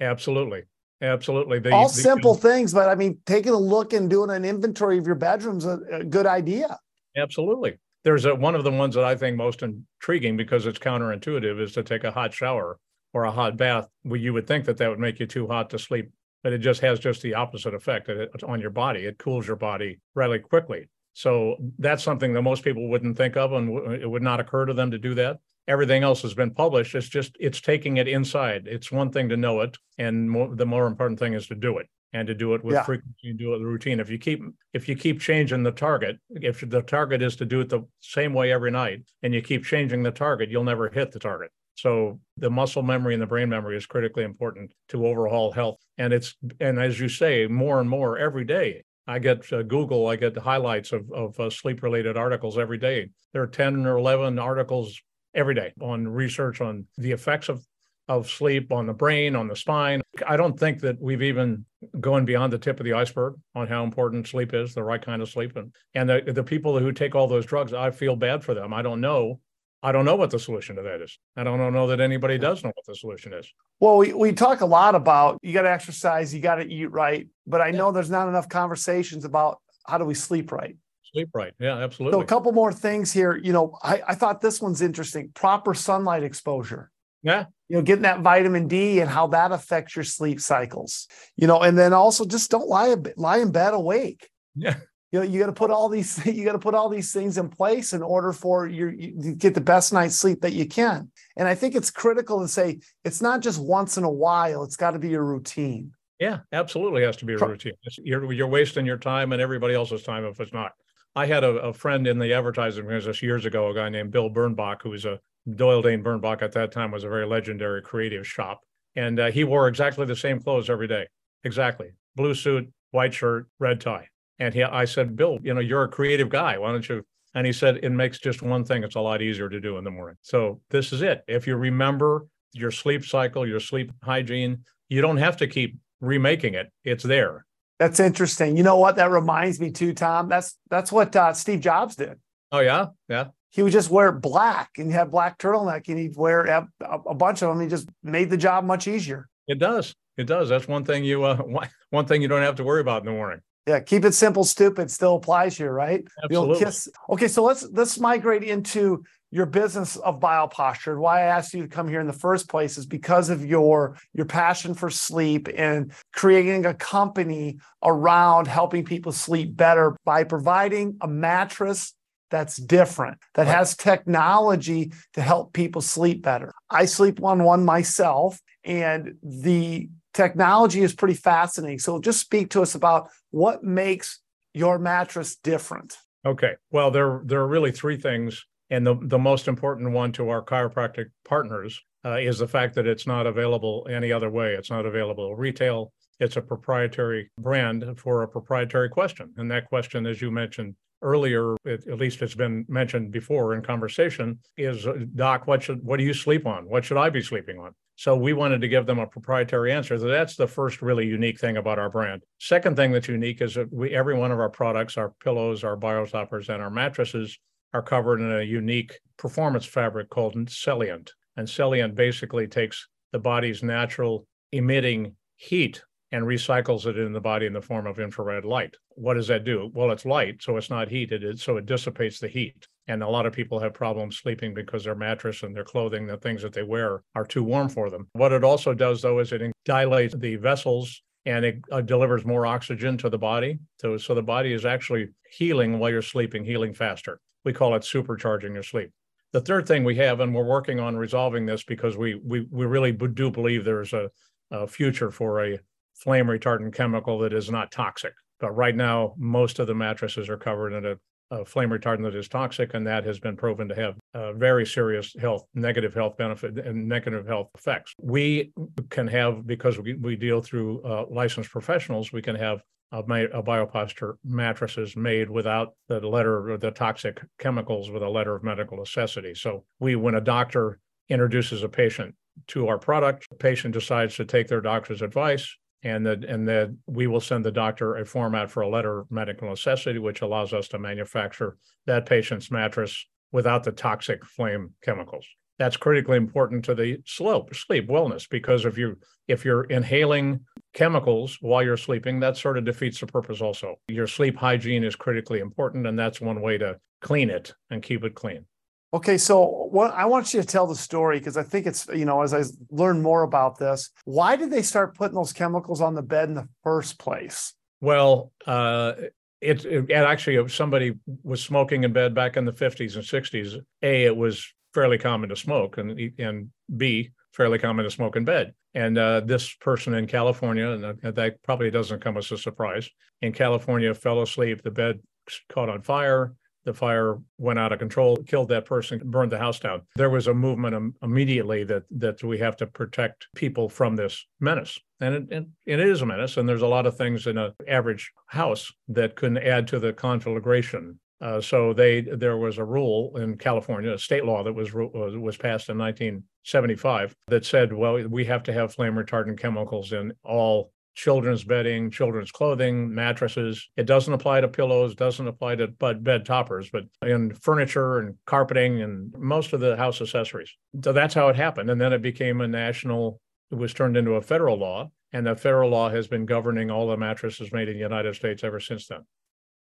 Absolutely. 0.00 0.62
Absolutely. 1.02 1.58
The, 1.58 1.72
All 1.72 1.88
simple 1.88 2.34
things, 2.34 2.72
but 2.72 2.88
I 2.88 2.94
mean, 2.94 3.18
taking 3.26 3.52
a 3.52 3.58
look 3.58 3.92
and 3.92 4.08
doing 4.08 4.30
an 4.30 4.44
inventory 4.44 4.98
of 4.98 5.06
your 5.06 5.16
bedrooms 5.16 5.66
a, 5.66 5.78
a 5.92 6.04
good 6.04 6.26
idea. 6.26 6.78
Absolutely. 7.16 7.78
There's 8.04 8.24
a, 8.24 8.34
one 8.34 8.54
of 8.54 8.64
the 8.64 8.70
ones 8.70 8.94
that 8.94 9.04
I 9.04 9.16
think 9.16 9.36
most 9.36 9.62
intriguing 9.62 10.36
because 10.36 10.66
it's 10.66 10.78
counterintuitive 10.78 11.60
is 11.60 11.72
to 11.72 11.82
take 11.82 12.04
a 12.04 12.10
hot 12.10 12.32
shower 12.32 12.78
or 13.12 13.24
a 13.24 13.30
hot 13.30 13.56
bath. 13.56 13.88
Well, 14.04 14.20
you 14.20 14.32
would 14.32 14.46
think 14.46 14.64
that 14.66 14.76
that 14.78 14.90
would 14.90 14.98
make 14.98 15.20
you 15.20 15.26
too 15.26 15.46
hot 15.46 15.70
to 15.70 15.78
sleep, 15.78 16.10
but 16.42 16.52
it 16.52 16.58
just 16.58 16.80
has 16.80 16.98
just 16.98 17.22
the 17.22 17.34
opposite 17.34 17.74
effect 17.74 18.10
on 18.46 18.60
your 18.60 18.70
body. 18.70 19.04
It 19.04 19.18
cools 19.18 19.46
your 19.46 19.56
body 19.56 20.00
really 20.14 20.38
quickly. 20.38 20.88
So 21.12 21.56
that's 21.78 22.02
something 22.02 22.32
that 22.32 22.42
most 22.42 22.64
people 22.64 22.88
wouldn't 22.88 23.16
think 23.16 23.36
of, 23.36 23.52
and 23.52 23.92
it 23.94 24.08
would 24.08 24.22
not 24.22 24.40
occur 24.40 24.66
to 24.66 24.74
them 24.74 24.90
to 24.90 24.98
do 24.98 25.14
that 25.14 25.38
everything 25.66 26.02
else 26.02 26.22
has 26.22 26.34
been 26.34 26.50
published. 26.50 26.94
It's 26.94 27.08
just 27.08 27.36
it's 27.40 27.60
taking 27.60 27.96
it 27.96 28.08
inside. 28.08 28.66
It's 28.66 28.92
one 28.92 29.10
thing 29.10 29.28
to 29.30 29.36
know 29.36 29.60
it, 29.60 29.76
and 29.98 30.30
more, 30.30 30.54
the 30.54 30.66
more 30.66 30.86
important 30.86 31.18
thing 31.18 31.34
is 31.34 31.46
to 31.48 31.54
do 31.54 31.78
it 31.78 31.88
and 32.12 32.28
to 32.28 32.34
do 32.34 32.54
it 32.54 32.64
with 32.64 32.74
yeah. 32.74 32.82
frequency 32.84 33.30
and 33.30 33.38
do 33.38 33.52
it 33.52 33.58
with 33.58 33.62
routine. 33.62 34.00
If 34.00 34.08
you 34.08 34.18
keep 34.18 34.42
if 34.72 34.88
you 34.88 34.96
keep 34.96 35.20
changing 35.20 35.62
the 35.62 35.72
target, 35.72 36.18
if 36.30 36.68
the 36.68 36.82
target 36.82 37.22
is 37.22 37.36
to 37.36 37.44
do 37.44 37.60
it 37.60 37.68
the 37.68 37.86
same 38.00 38.32
way 38.32 38.52
every 38.52 38.70
night, 38.70 39.02
and 39.22 39.34
you 39.34 39.42
keep 39.42 39.64
changing 39.64 40.02
the 40.02 40.12
target, 40.12 40.50
you'll 40.50 40.64
never 40.64 40.88
hit 40.88 41.12
the 41.12 41.18
target. 41.18 41.50
So 41.76 42.20
the 42.36 42.50
muscle 42.50 42.82
memory 42.82 43.14
and 43.14 43.22
the 43.22 43.26
brain 43.26 43.48
memory 43.48 43.76
is 43.76 43.86
critically 43.86 44.22
important 44.22 44.72
to 44.90 45.06
overall 45.06 45.50
health. 45.50 45.78
And 45.98 46.12
it's 46.12 46.36
and 46.60 46.78
as 46.78 47.00
you 47.00 47.08
say, 47.08 47.46
more 47.46 47.80
and 47.80 47.90
more 47.90 48.16
every 48.18 48.44
day. 48.44 48.84
I 49.06 49.18
get 49.18 49.52
uh, 49.52 49.62
Google, 49.62 50.06
I 50.06 50.16
get 50.16 50.32
the 50.32 50.40
highlights 50.40 50.92
of, 50.92 51.12
of 51.12 51.38
uh, 51.38 51.50
sleep 51.50 51.82
related 51.82 52.16
articles 52.16 52.56
every 52.56 52.78
day. 52.78 53.10
There 53.34 53.42
are 53.42 53.46
10 53.46 53.84
or 53.84 53.98
11 53.98 54.38
articles 54.38 54.98
every 55.34 55.54
day 55.54 55.72
on 55.80 56.06
research 56.06 56.60
on 56.60 56.86
the 56.96 57.12
effects 57.12 57.48
of 57.48 57.64
of 58.08 58.28
sleep 58.28 58.70
on 58.70 58.86
the 58.86 58.92
brain, 58.92 59.34
on 59.34 59.48
the 59.48 59.56
spine. 59.56 60.02
I 60.26 60.36
don't 60.36 60.58
think 60.58 60.80
that 60.80 61.00
we've 61.00 61.22
even 61.22 61.64
gone 62.00 62.24
beyond 62.24 62.52
the 62.52 62.58
tip 62.58 62.78
of 62.78 62.84
the 62.84 62.92
iceberg 62.92 63.34
on 63.54 63.66
how 63.66 63.82
important 63.82 64.28
sleep 64.28 64.52
is, 64.52 64.74
the 64.74 64.82
right 64.82 65.00
kind 65.00 65.22
of 65.22 65.28
sleep. 65.28 65.56
And, 65.56 65.74
and 65.94 66.08
the, 66.08 66.20
the 66.26 66.44
people 66.44 66.78
who 66.78 66.92
take 66.92 67.14
all 67.14 67.26
those 67.26 67.46
drugs, 67.46 67.72
I 67.72 67.90
feel 67.90 68.16
bad 68.16 68.44
for 68.44 68.54
them. 68.54 68.74
I 68.74 68.82
don't 68.82 69.00
know. 69.00 69.40
I 69.82 69.92
don't 69.92 70.04
know 70.04 70.16
what 70.16 70.30
the 70.30 70.38
solution 70.38 70.76
to 70.76 70.82
that 70.82 71.02
is. 71.02 71.18
I 71.36 71.44
don't 71.44 71.72
know 71.72 71.86
that 71.86 72.00
anybody 72.00 72.38
does 72.38 72.62
know 72.64 72.72
what 72.74 72.86
the 72.86 72.94
solution 72.94 73.34
is. 73.34 73.50
Well, 73.80 73.98
we, 73.98 74.12
we 74.12 74.32
talk 74.32 74.62
a 74.62 74.66
lot 74.66 74.94
about 74.94 75.38
you 75.42 75.52
got 75.52 75.62
to 75.62 75.70
exercise, 75.70 76.34
you 76.34 76.40
got 76.40 76.56
to 76.56 76.66
eat 76.66 76.86
right, 76.86 77.28
but 77.46 77.60
I 77.60 77.70
know 77.70 77.92
there's 77.92 78.10
not 78.10 78.28
enough 78.28 78.48
conversations 78.48 79.24
about 79.24 79.60
how 79.86 79.98
do 79.98 80.06
we 80.06 80.14
sleep 80.14 80.52
right 80.52 80.76
sleep 81.14 81.30
right. 81.32 81.54
Yeah, 81.58 81.78
absolutely. 81.78 82.18
So 82.18 82.22
a 82.22 82.26
couple 82.26 82.52
more 82.52 82.72
things 82.72 83.12
here. 83.12 83.36
You 83.36 83.52
know, 83.52 83.78
I, 83.82 84.02
I 84.08 84.14
thought 84.14 84.40
this 84.40 84.60
one's 84.60 84.82
interesting. 84.82 85.30
Proper 85.34 85.74
sunlight 85.74 86.22
exposure. 86.22 86.90
Yeah. 87.22 87.46
You 87.68 87.76
know, 87.76 87.82
getting 87.82 88.02
that 88.02 88.20
vitamin 88.20 88.68
D 88.68 89.00
and 89.00 89.08
how 89.08 89.28
that 89.28 89.50
affects 89.50 89.96
your 89.96 90.04
sleep 90.04 90.40
cycles. 90.40 91.08
You 91.36 91.46
know, 91.46 91.60
and 91.60 91.78
then 91.78 91.92
also 91.92 92.24
just 92.24 92.50
don't 92.50 92.68
lie 92.68 92.94
lie 93.16 93.38
in 93.38 93.52
bed 93.52 93.74
awake. 93.74 94.28
Yeah. 94.54 94.76
You 95.10 95.20
know, 95.20 95.26
you 95.26 95.38
got 95.38 95.46
to 95.46 95.52
put 95.52 95.70
all 95.70 95.88
these 95.88 96.24
you 96.26 96.44
got 96.44 96.52
to 96.52 96.58
put 96.58 96.74
all 96.74 96.88
these 96.88 97.12
things 97.12 97.38
in 97.38 97.48
place 97.48 97.92
in 97.92 98.02
order 98.02 98.32
for 98.32 98.66
your 98.66 98.92
you 98.92 99.22
to 99.22 99.32
get 99.32 99.54
the 99.54 99.60
best 99.60 99.92
night's 99.92 100.16
sleep 100.16 100.42
that 100.42 100.52
you 100.52 100.66
can. 100.66 101.10
And 101.36 101.48
I 101.48 101.54
think 101.54 101.74
it's 101.74 101.90
critical 101.90 102.40
to 102.40 102.48
say 102.48 102.80
it's 103.04 103.22
not 103.22 103.40
just 103.40 103.60
once 103.60 103.96
in 103.96 104.04
a 104.04 104.10
while. 104.10 104.64
It's 104.64 104.76
got 104.76 104.90
to 104.90 104.98
be 104.98 105.14
a 105.14 105.22
routine. 105.22 105.92
Yeah, 106.20 106.40
absolutely 106.52 107.02
has 107.02 107.16
to 107.18 107.24
be 107.24 107.34
a 107.34 107.38
routine. 107.38 107.72
You're 108.02 108.32
you're 108.32 108.46
wasting 108.48 108.86
your 108.86 108.98
time 108.98 109.32
and 109.32 109.40
everybody 109.40 109.74
else's 109.74 110.02
time 110.02 110.24
if 110.24 110.40
it's 110.40 110.52
not. 110.52 110.72
I 111.16 111.26
had 111.26 111.44
a, 111.44 111.50
a, 111.58 111.72
friend 111.72 112.06
in 112.06 112.18
the 112.18 112.32
advertising 112.32 112.88
business 112.88 113.22
years 113.22 113.44
ago, 113.44 113.70
a 113.70 113.74
guy 113.74 113.88
named 113.88 114.10
Bill 114.10 114.28
Bernbach, 114.28 114.82
who 114.82 114.90
was 114.90 115.04
a 115.04 115.20
Doyle 115.54 115.82
Dane 115.82 116.02
Bernbach 116.02 116.42
at 116.42 116.52
that 116.52 116.72
time 116.72 116.90
was 116.90 117.04
a 117.04 117.08
very 117.08 117.26
legendary 117.26 117.82
creative 117.82 118.26
shop. 118.26 118.62
And 118.96 119.20
uh, 119.20 119.30
he 119.30 119.44
wore 119.44 119.68
exactly 119.68 120.06
the 120.06 120.16
same 120.16 120.40
clothes 120.40 120.70
every 120.70 120.88
day. 120.88 121.06
Exactly. 121.44 121.90
Blue 122.16 122.34
suit, 122.34 122.68
white 122.90 123.14
shirt, 123.14 123.46
red 123.58 123.80
tie. 123.80 124.08
And 124.38 124.54
he, 124.54 124.62
I 124.62 124.84
said, 124.84 125.16
Bill, 125.16 125.38
you 125.42 125.54
know, 125.54 125.60
you're 125.60 125.84
a 125.84 125.88
creative 125.88 126.28
guy. 126.28 126.58
Why 126.58 126.72
don't 126.72 126.88
you? 126.88 127.04
And 127.34 127.46
he 127.46 127.52
said, 127.52 127.80
it 127.82 127.90
makes 127.90 128.18
just 128.18 128.42
one 128.42 128.64
thing. 128.64 128.84
It's 128.84 128.94
a 128.94 129.00
lot 129.00 129.22
easier 129.22 129.48
to 129.48 129.60
do 129.60 129.76
in 129.76 129.84
the 129.84 129.90
morning. 129.90 130.16
So 130.22 130.60
this 130.70 130.92
is 130.92 131.02
it. 131.02 131.22
If 131.26 131.46
you 131.46 131.56
remember 131.56 132.26
your 132.52 132.70
sleep 132.70 133.04
cycle, 133.04 133.46
your 133.46 133.60
sleep 133.60 133.92
hygiene, 134.02 134.64
you 134.88 135.00
don't 135.00 135.16
have 135.16 135.36
to 135.38 135.46
keep 135.46 135.76
remaking 136.00 136.54
it. 136.54 136.72
It's 136.84 137.02
there. 137.02 137.44
That's 137.84 138.00
interesting. 138.00 138.56
You 138.56 138.62
know 138.62 138.78
what? 138.78 138.96
That 138.96 139.10
reminds 139.10 139.60
me 139.60 139.70
too, 139.70 139.92
Tom. 139.92 140.26
That's 140.26 140.56
that's 140.70 140.90
what 140.90 141.14
uh, 141.14 141.34
Steve 141.34 141.60
Jobs 141.60 141.96
did. 141.96 142.18
Oh 142.50 142.60
yeah, 142.60 142.86
yeah. 143.10 143.26
He 143.50 143.62
would 143.62 143.72
just 143.72 143.90
wear 143.90 144.10
black 144.10 144.70
and 144.78 144.90
have 144.90 145.10
black 145.10 145.36
turtleneck, 145.36 145.86
and 145.88 145.98
he'd 145.98 146.16
wear 146.16 146.46
a, 146.46 146.66
a 146.80 147.14
bunch 147.14 147.42
of 147.42 147.50
them. 147.50 147.60
He 147.60 147.68
just 147.68 147.86
made 148.02 148.30
the 148.30 148.38
job 148.38 148.64
much 148.64 148.88
easier. 148.88 149.28
It 149.48 149.58
does. 149.58 149.94
It 150.16 150.24
does. 150.24 150.48
That's 150.48 150.66
one 150.66 150.86
thing 150.86 151.04
you 151.04 151.24
uh, 151.24 151.42
one 151.90 152.06
thing 152.06 152.22
you 152.22 152.28
don't 152.28 152.40
have 152.40 152.54
to 152.54 152.64
worry 152.64 152.80
about 152.80 153.02
in 153.02 153.04
the 153.04 153.12
morning. 153.12 153.42
Yeah, 153.66 153.80
keep 153.80 154.06
it 154.06 154.14
simple, 154.14 154.44
stupid 154.44 154.90
still 154.90 155.16
applies 155.16 155.54
here, 155.58 155.72
right? 155.72 156.06
Absolutely. 156.24 156.66
Okay, 157.10 157.28
so 157.28 157.44
let's 157.44 157.68
let's 157.70 157.98
migrate 157.98 158.44
into 158.44 159.04
your 159.34 159.46
business 159.46 159.96
of 159.96 160.20
bioposture. 160.20 160.96
Why 160.96 161.22
I 161.22 161.24
asked 161.24 161.54
you 161.54 161.62
to 161.62 161.68
come 161.68 161.88
here 161.88 162.00
in 162.00 162.06
the 162.06 162.12
first 162.12 162.48
place 162.48 162.78
is 162.78 162.86
because 162.86 163.30
of 163.30 163.44
your 163.44 163.96
your 164.12 164.26
passion 164.26 164.74
for 164.74 164.90
sleep 164.90 165.48
and 165.56 165.90
creating 166.12 166.66
a 166.66 166.72
company 166.72 167.58
around 167.82 168.46
helping 168.46 168.84
people 168.84 169.10
sleep 169.10 169.56
better 169.56 169.96
by 170.04 170.22
providing 170.22 170.96
a 171.00 171.08
mattress 171.08 171.94
that's 172.30 172.56
different, 172.56 173.18
that 173.34 173.48
has 173.48 173.76
technology 173.76 174.92
to 175.14 175.20
help 175.20 175.52
people 175.52 175.82
sleep 175.82 176.22
better. 176.22 176.52
I 176.70 176.84
sleep 176.84 177.20
on 177.20 177.42
one 177.42 177.64
myself, 177.64 178.40
and 178.62 179.16
the 179.20 179.88
technology 180.12 180.82
is 180.82 180.94
pretty 180.94 181.14
fascinating. 181.14 181.80
So 181.80 182.00
just 182.00 182.20
speak 182.20 182.50
to 182.50 182.62
us 182.62 182.76
about 182.76 183.10
what 183.32 183.64
makes 183.64 184.20
your 184.52 184.78
mattress 184.78 185.34
different. 185.34 185.96
Okay. 186.24 186.54
Well, 186.70 186.92
there 186.92 187.20
there 187.24 187.40
are 187.40 187.48
really 187.48 187.72
three 187.72 187.96
things, 187.96 188.46
and 188.74 188.86
the 188.86 188.96
the 189.02 189.18
most 189.18 189.48
important 189.48 189.90
one 189.92 190.12
to 190.12 190.28
our 190.28 190.42
chiropractic 190.42 191.06
partners 191.24 191.80
uh, 192.04 192.16
is 192.16 192.38
the 192.38 192.48
fact 192.48 192.74
that 192.74 192.86
it's 192.86 193.06
not 193.06 193.26
available 193.26 193.86
any 193.90 194.12
other 194.12 194.30
way. 194.30 194.54
It's 194.54 194.70
not 194.70 194.86
available 194.86 195.34
retail. 195.34 195.92
It's 196.20 196.36
a 196.36 196.42
proprietary 196.42 197.30
brand 197.38 197.98
for 197.98 198.22
a 198.22 198.28
proprietary 198.28 198.88
question, 198.88 199.32
and 199.36 199.50
that 199.50 199.68
question, 199.68 200.06
as 200.06 200.20
you 200.20 200.30
mentioned 200.30 200.74
earlier, 201.02 201.54
it, 201.64 201.86
at 201.86 201.98
least 201.98 202.22
it's 202.22 202.34
been 202.34 202.64
mentioned 202.68 203.12
before 203.12 203.54
in 203.54 203.62
conversation, 203.62 204.38
is 204.56 204.86
uh, 204.86 204.94
Doc, 205.14 205.46
what 205.46 205.62
should 205.62 205.84
what 205.84 205.98
do 205.98 206.04
you 206.04 206.14
sleep 206.14 206.46
on? 206.46 206.68
What 206.68 206.84
should 206.84 206.96
I 206.96 207.10
be 207.10 207.22
sleeping 207.22 207.58
on? 207.58 207.72
So 207.96 208.16
we 208.16 208.32
wanted 208.32 208.60
to 208.62 208.68
give 208.68 208.86
them 208.86 208.98
a 208.98 209.06
proprietary 209.06 209.70
answer. 209.70 209.96
So 209.98 210.08
that's 210.08 210.34
the 210.34 210.48
first 210.48 210.82
really 210.82 211.06
unique 211.06 211.38
thing 211.38 211.58
about 211.58 211.78
our 211.78 211.90
brand. 211.90 212.22
Second 212.40 212.74
thing 212.74 212.90
that's 212.90 213.06
unique 213.06 213.40
is 213.40 213.54
that 213.54 213.72
we 213.72 213.94
every 213.94 214.14
one 214.14 214.32
of 214.32 214.40
our 214.40 214.50
products, 214.50 214.96
our 214.96 215.10
pillows, 215.22 215.62
our 215.62 215.76
biotoppers, 215.76 216.48
and 216.48 216.60
our 216.60 216.70
mattresses 216.70 217.38
are 217.74 217.82
covered 217.82 218.20
in 218.20 218.32
a 218.32 218.42
unique 218.42 218.98
performance 219.16 219.66
fabric 219.66 220.08
called 220.08 220.36
Celliant. 220.46 221.10
And 221.36 221.46
Celliant 221.46 221.94
basically 221.94 222.46
takes 222.46 222.88
the 223.12 223.18
body's 223.18 223.62
natural 223.62 224.26
emitting 224.52 225.16
heat 225.36 225.82
and 226.12 226.24
recycles 226.24 226.86
it 226.86 226.96
in 226.96 227.12
the 227.12 227.20
body 227.20 227.46
in 227.46 227.52
the 227.52 227.60
form 227.60 227.88
of 227.88 227.98
infrared 227.98 228.44
light. 228.44 228.76
What 228.90 229.14
does 229.14 229.26
that 229.26 229.44
do? 229.44 229.70
Well, 229.74 229.90
it's 229.90 230.04
light, 230.04 230.40
so 230.40 230.56
it's 230.56 230.70
not 230.70 230.88
heated, 230.88 231.24
it, 231.24 231.40
so 231.40 231.56
it 231.56 231.66
dissipates 231.66 232.20
the 232.20 232.28
heat. 232.28 232.68
And 232.86 233.02
a 233.02 233.08
lot 233.08 233.26
of 233.26 233.32
people 233.32 233.58
have 233.58 233.74
problems 233.74 234.18
sleeping 234.18 234.54
because 234.54 234.84
their 234.84 234.94
mattress 234.94 235.42
and 235.42 235.56
their 235.56 235.64
clothing, 235.64 236.06
the 236.06 236.18
things 236.18 236.42
that 236.42 236.52
they 236.52 236.62
wear, 236.62 237.02
are 237.16 237.24
too 237.24 237.42
warm 237.42 237.68
for 237.68 237.90
them. 237.90 238.06
What 238.12 238.30
it 238.30 238.44
also 238.44 238.74
does, 238.74 239.02
though, 239.02 239.18
is 239.18 239.32
it 239.32 239.52
dilates 239.64 240.14
the 240.14 240.36
vessels 240.36 241.02
and 241.26 241.44
it 241.44 241.58
uh, 241.72 241.80
delivers 241.80 242.24
more 242.24 242.46
oxygen 242.46 242.96
to 242.98 243.08
the 243.08 243.18
body. 243.18 243.58
So, 243.80 243.96
so 243.96 244.14
the 244.14 244.22
body 244.22 244.52
is 244.52 244.64
actually 244.64 245.08
healing 245.30 245.78
while 245.78 245.90
you're 245.90 246.02
sleeping, 246.02 246.44
healing 246.44 246.74
faster. 246.74 247.18
We 247.44 247.52
call 247.52 247.74
it 247.74 247.82
supercharging 247.82 248.54
your 248.54 248.62
sleep. 248.62 248.90
The 249.32 249.40
third 249.40 249.66
thing 249.66 249.84
we 249.84 249.96
have, 249.96 250.20
and 250.20 250.34
we're 250.34 250.44
working 250.44 250.80
on 250.80 250.96
resolving 250.96 251.44
this 251.44 251.64
because 251.64 251.96
we 251.96 252.14
we 252.14 252.46
we 252.50 252.66
really 252.66 252.92
do 252.92 253.30
believe 253.30 253.64
there's 253.64 253.92
a, 253.92 254.10
a 254.50 254.66
future 254.66 255.10
for 255.10 255.44
a 255.44 255.58
flame 255.94 256.26
retardant 256.26 256.74
chemical 256.74 257.18
that 257.18 257.32
is 257.32 257.50
not 257.50 257.72
toxic. 257.72 258.12
But 258.40 258.52
right 258.52 258.76
now, 258.76 259.14
most 259.16 259.58
of 259.58 259.66
the 259.66 259.74
mattresses 259.74 260.28
are 260.28 260.36
covered 260.36 260.72
in 260.72 260.84
a, 260.86 260.96
a 261.30 261.44
flame 261.44 261.70
retardant 261.70 262.04
that 262.04 262.14
is 262.14 262.28
toxic, 262.28 262.74
and 262.74 262.86
that 262.86 263.04
has 263.04 263.18
been 263.18 263.36
proven 263.36 263.68
to 263.68 263.74
have 263.74 264.36
very 264.36 264.66
serious 264.66 265.14
health, 265.20 265.44
negative 265.54 265.94
health 265.94 266.16
benefit, 266.16 266.58
and 266.58 266.88
negative 266.88 267.26
health 267.26 267.48
effects. 267.54 267.92
We 268.00 268.52
can 268.90 269.06
have, 269.08 269.46
because 269.46 269.78
we, 269.78 269.94
we 269.94 270.16
deal 270.16 270.40
through 270.42 270.82
uh, 270.82 271.06
licensed 271.10 271.50
professionals, 271.50 272.12
we 272.12 272.22
can 272.22 272.36
have 272.36 272.62
a, 272.94 272.98
a 272.98 273.42
bioposture 273.42 274.14
mattresses 274.24 274.96
made 274.96 275.28
without 275.28 275.74
the 275.88 276.00
letter 276.00 276.52
or 276.52 276.56
the 276.56 276.70
toxic 276.70 277.20
chemicals 277.38 277.90
with 277.90 278.02
a 278.02 278.08
letter 278.08 278.34
of 278.34 278.44
medical 278.44 278.78
necessity. 278.78 279.34
So 279.34 279.64
we, 279.80 279.96
when 279.96 280.14
a 280.14 280.20
doctor 280.20 280.78
introduces 281.08 281.62
a 281.62 281.68
patient 281.68 282.14
to 282.48 282.68
our 282.68 282.78
product, 282.78 283.28
the 283.30 283.36
patient 283.36 283.74
decides 283.74 284.16
to 284.16 284.24
take 284.24 284.48
their 284.48 284.60
doctor's 284.60 285.02
advice 285.02 285.56
and 285.82 286.06
that 286.06 286.24
and 286.24 286.48
that 286.48 286.74
we 286.86 287.06
will 287.06 287.20
send 287.20 287.44
the 287.44 287.52
doctor 287.52 287.96
a 287.96 288.06
format 288.06 288.50
for 288.50 288.62
a 288.62 288.68
letter 288.68 289.00
of 289.00 289.10
medical 289.10 289.48
necessity, 289.48 289.98
which 289.98 290.22
allows 290.22 290.52
us 290.52 290.68
to 290.68 290.78
manufacture 290.78 291.56
that 291.86 292.06
patient's 292.06 292.50
mattress 292.50 293.06
without 293.32 293.64
the 293.64 293.72
toxic 293.72 294.24
flame 294.24 294.70
chemicals. 294.82 295.26
That's 295.58 295.76
critically 295.76 296.16
important 296.16 296.64
to 296.64 296.74
the 296.74 296.98
slope 297.04 297.54
sleep 297.54 297.88
wellness 297.88 298.28
because 298.28 298.64
if 298.64 298.78
you 298.78 298.98
if 299.28 299.44
you're 299.44 299.64
inhaling 299.64 300.40
chemicals 300.74 301.38
while 301.40 301.62
you're 301.62 301.76
sleeping, 301.76 302.20
that 302.20 302.36
sort 302.36 302.58
of 302.58 302.64
defeats 302.64 303.00
the 303.00 303.06
purpose 303.06 303.40
also. 303.40 303.76
Your 303.88 304.06
sleep 304.06 304.36
hygiene 304.36 304.84
is 304.84 304.96
critically 304.96 305.38
important, 305.38 305.86
and 305.86 305.98
that's 305.98 306.20
one 306.20 306.40
way 306.40 306.58
to 306.58 306.78
clean 307.00 307.30
it 307.30 307.54
and 307.70 307.82
keep 307.82 308.04
it 308.04 308.14
clean. 308.14 308.44
Okay, 308.92 309.18
so 309.18 309.68
what 309.72 309.92
I 309.92 310.04
want 310.04 310.32
you 310.34 310.40
to 310.40 310.46
tell 310.46 310.66
the 310.66 310.76
story 310.76 311.18
because 311.18 311.36
I 311.36 311.42
think 311.42 311.66
it's 311.66 311.88
you 311.88 312.04
know 312.04 312.22
as 312.22 312.32
I 312.32 312.42
learn 312.70 313.02
more 313.02 313.22
about 313.22 313.58
this, 313.58 313.90
why 314.04 314.36
did 314.36 314.50
they 314.50 314.62
start 314.62 314.96
putting 314.96 315.16
those 315.16 315.32
chemicals 315.32 315.80
on 315.80 315.94
the 315.94 316.02
bed 316.02 316.28
in 316.28 316.34
the 316.34 316.48
first 316.62 316.98
place? 316.98 317.54
Well, 317.80 318.32
uh, 318.46 318.92
it, 319.40 319.64
it, 319.64 319.90
actually 319.90 320.36
if 320.36 320.54
somebody 320.54 320.94
was 321.22 321.42
smoking 321.42 321.84
in 321.84 321.92
bed 321.92 322.14
back 322.14 322.36
in 322.36 322.44
the 322.44 322.52
50s 322.52 322.94
and 322.94 323.04
60s. 323.04 323.60
A, 323.82 324.04
it 324.04 324.16
was 324.16 324.46
fairly 324.72 324.96
common 324.96 325.28
to 325.28 325.36
smoke, 325.36 325.76
and 325.78 325.98
and 326.18 326.50
B, 326.76 327.10
fairly 327.32 327.58
common 327.58 327.84
to 327.84 327.90
smoke 327.90 328.16
in 328.16 328.24
bed. 328.24 328.54
And 328.74 328.98
uh, 328.98 329.20
this 329.20 329.54
person 329.54 329.94
in 329.94 330.06
California, 330.06 330.68
and 330.68 331.16
that 331.16 331.42
probably 331.42 331.70
doesn't 331.70 332.02
come 332.02 332.16
as 332.16 332.32
a 332.32 332.38
surprise, 332.38 332.90
in 333.22 333.32
California 333.32 333.94
fell 333.94 334.22
asleep. 334.22 334.62
The 334.62 334.70
bed 334.70 335.00
caught 335.48 335.68
on 335.68 335.82
fire 335.82 336.34
the 336.64 336.74
fire 336.74 337.18
went 337.38 337.58
out 337.58 337.72
of 337.72 337.78
control, 337.78 338.16
killed 338.16 338.48
that 338.48 338.64
person, 338.64 339.00
burned 339.04 339.32
the 339.32 339.38
house 339.38 339.60
down. 339.60 339.82
There 339.96 340.10
was 340.10 340.26
a 340.26 340.34
movement 340.34 340.96
immediately 341.02 341.64
that 341.64 341.84
that 341.90 342.22
we 342.24 342.38
have 342.38 342.56
to 342.56 342.66
protect 342.66 343.28
people 343.34 343.68
from 343.68 343.96
this 343.96 344.26
menace. 344.40 344.78
And 345.00 345.14
it, 345.14 345.24
it, 345.30 345.46
it 345.66 345.80
is 345.80 346.02
a 346.02 346.06
menace, 346.06 346.36
and 346.36 346.48
there's 346.48 346.62
a 346.62 346.66
lot 346.66 346.86
of 346.86 346.96
things 346.96 347.26
in 347.26 347.36
an 347.36 347.52
average 347.68 348.10
house 348.28 348.72
that 348.88 349.16
can 349.16 349.36
add 349.36 349.68
to 349.68 349.78
the 349.78 349.92
conflagration. 349.92 350.98
Uh, 351.24 351.40
so 351.40 351.72
they 351.72 352.02
there 352.02 352.36
was 352.36 352.58
a 352.58 352.64
rule 352.64 353.16
in 353.16 353.38
California, 353.38 353.90
a 353.90 353.98
state 353.98 354.26
law 354.26 354.44
that 354.44 354.52
was 354.52 354.74
was, 354.74 355.16
was 355.16 355.36
passed 355.38 355.70
in 355.70 355.78
1975 355.78 357.16
that 357.28 357.46
said, 357.46 357.72
well, 357.72 358.06
we 358.08 358.26
have 358.26 358.42
to 358.42 358.52
have 358.52 358.74
flame 358.74 358.94
retardant 358.94 359.38
chemicals 359.38 359.94
in 359.94 360.12
all 360.22 360.70
children's 360.94 361.42
bedding, 361.42 361.90
children's 361.90 362.30
clothing, 362.30 362.94
mattresses. 362.94 363.70
It 363.78 363.86
doesn't 363.86 364.12
apply 364.12 364.42
to 364.42 364.48
pillows, 364.48 364.94
doesn't 364.94 365.26
apply 365.26 365.56
to 365.56 365.68
bed 365.68 366.26
toppers, 366.26 366.68
but 366.70 366.84
in 367.02 367.32
furniture 367.32 368.00
and 368.00 368.16
carpeting 368.26 368.82
and 368.82 369.12
most 369.18 369.54
of 369.54 369.60
the 369.60 369.78
house 369.78 370.02
accessories. 370.02 370.54
So 370.84 370.92
that's 370.92 371.14
how 371.14 371.28
it 371.28 371.36
happened. 371.36 371.70
And 371.70 371.80
then 371.80 371.94
it 371.94 372.02
became 372.02 372.42
a 372.42 372.48
national, 372.48 373.18
it 373.50 373.56
was 373.56 373.72
turned 373.72 373.96
into 373.96 374.12
a 374.12 374.20
federal 374.20 374.58
law. 374.58 374.90
And 375.12 375.26
the 375.26 375.36
federal 375.36 375.70
law 375.70 375.88
has 375.88 376.06
been 376.06 376.26
governing 376.26 376.70
all 376.70 376.88
the 376.88 376.96
mattresses 376.96 377.50
made 377.50 377.68
in 377.68 377.74
the 377.74 377.80
United 377.80 378.14
States 378.14 378.44
ever 378.44 378.60
since 378.60 378.88
then. 378.88 379.00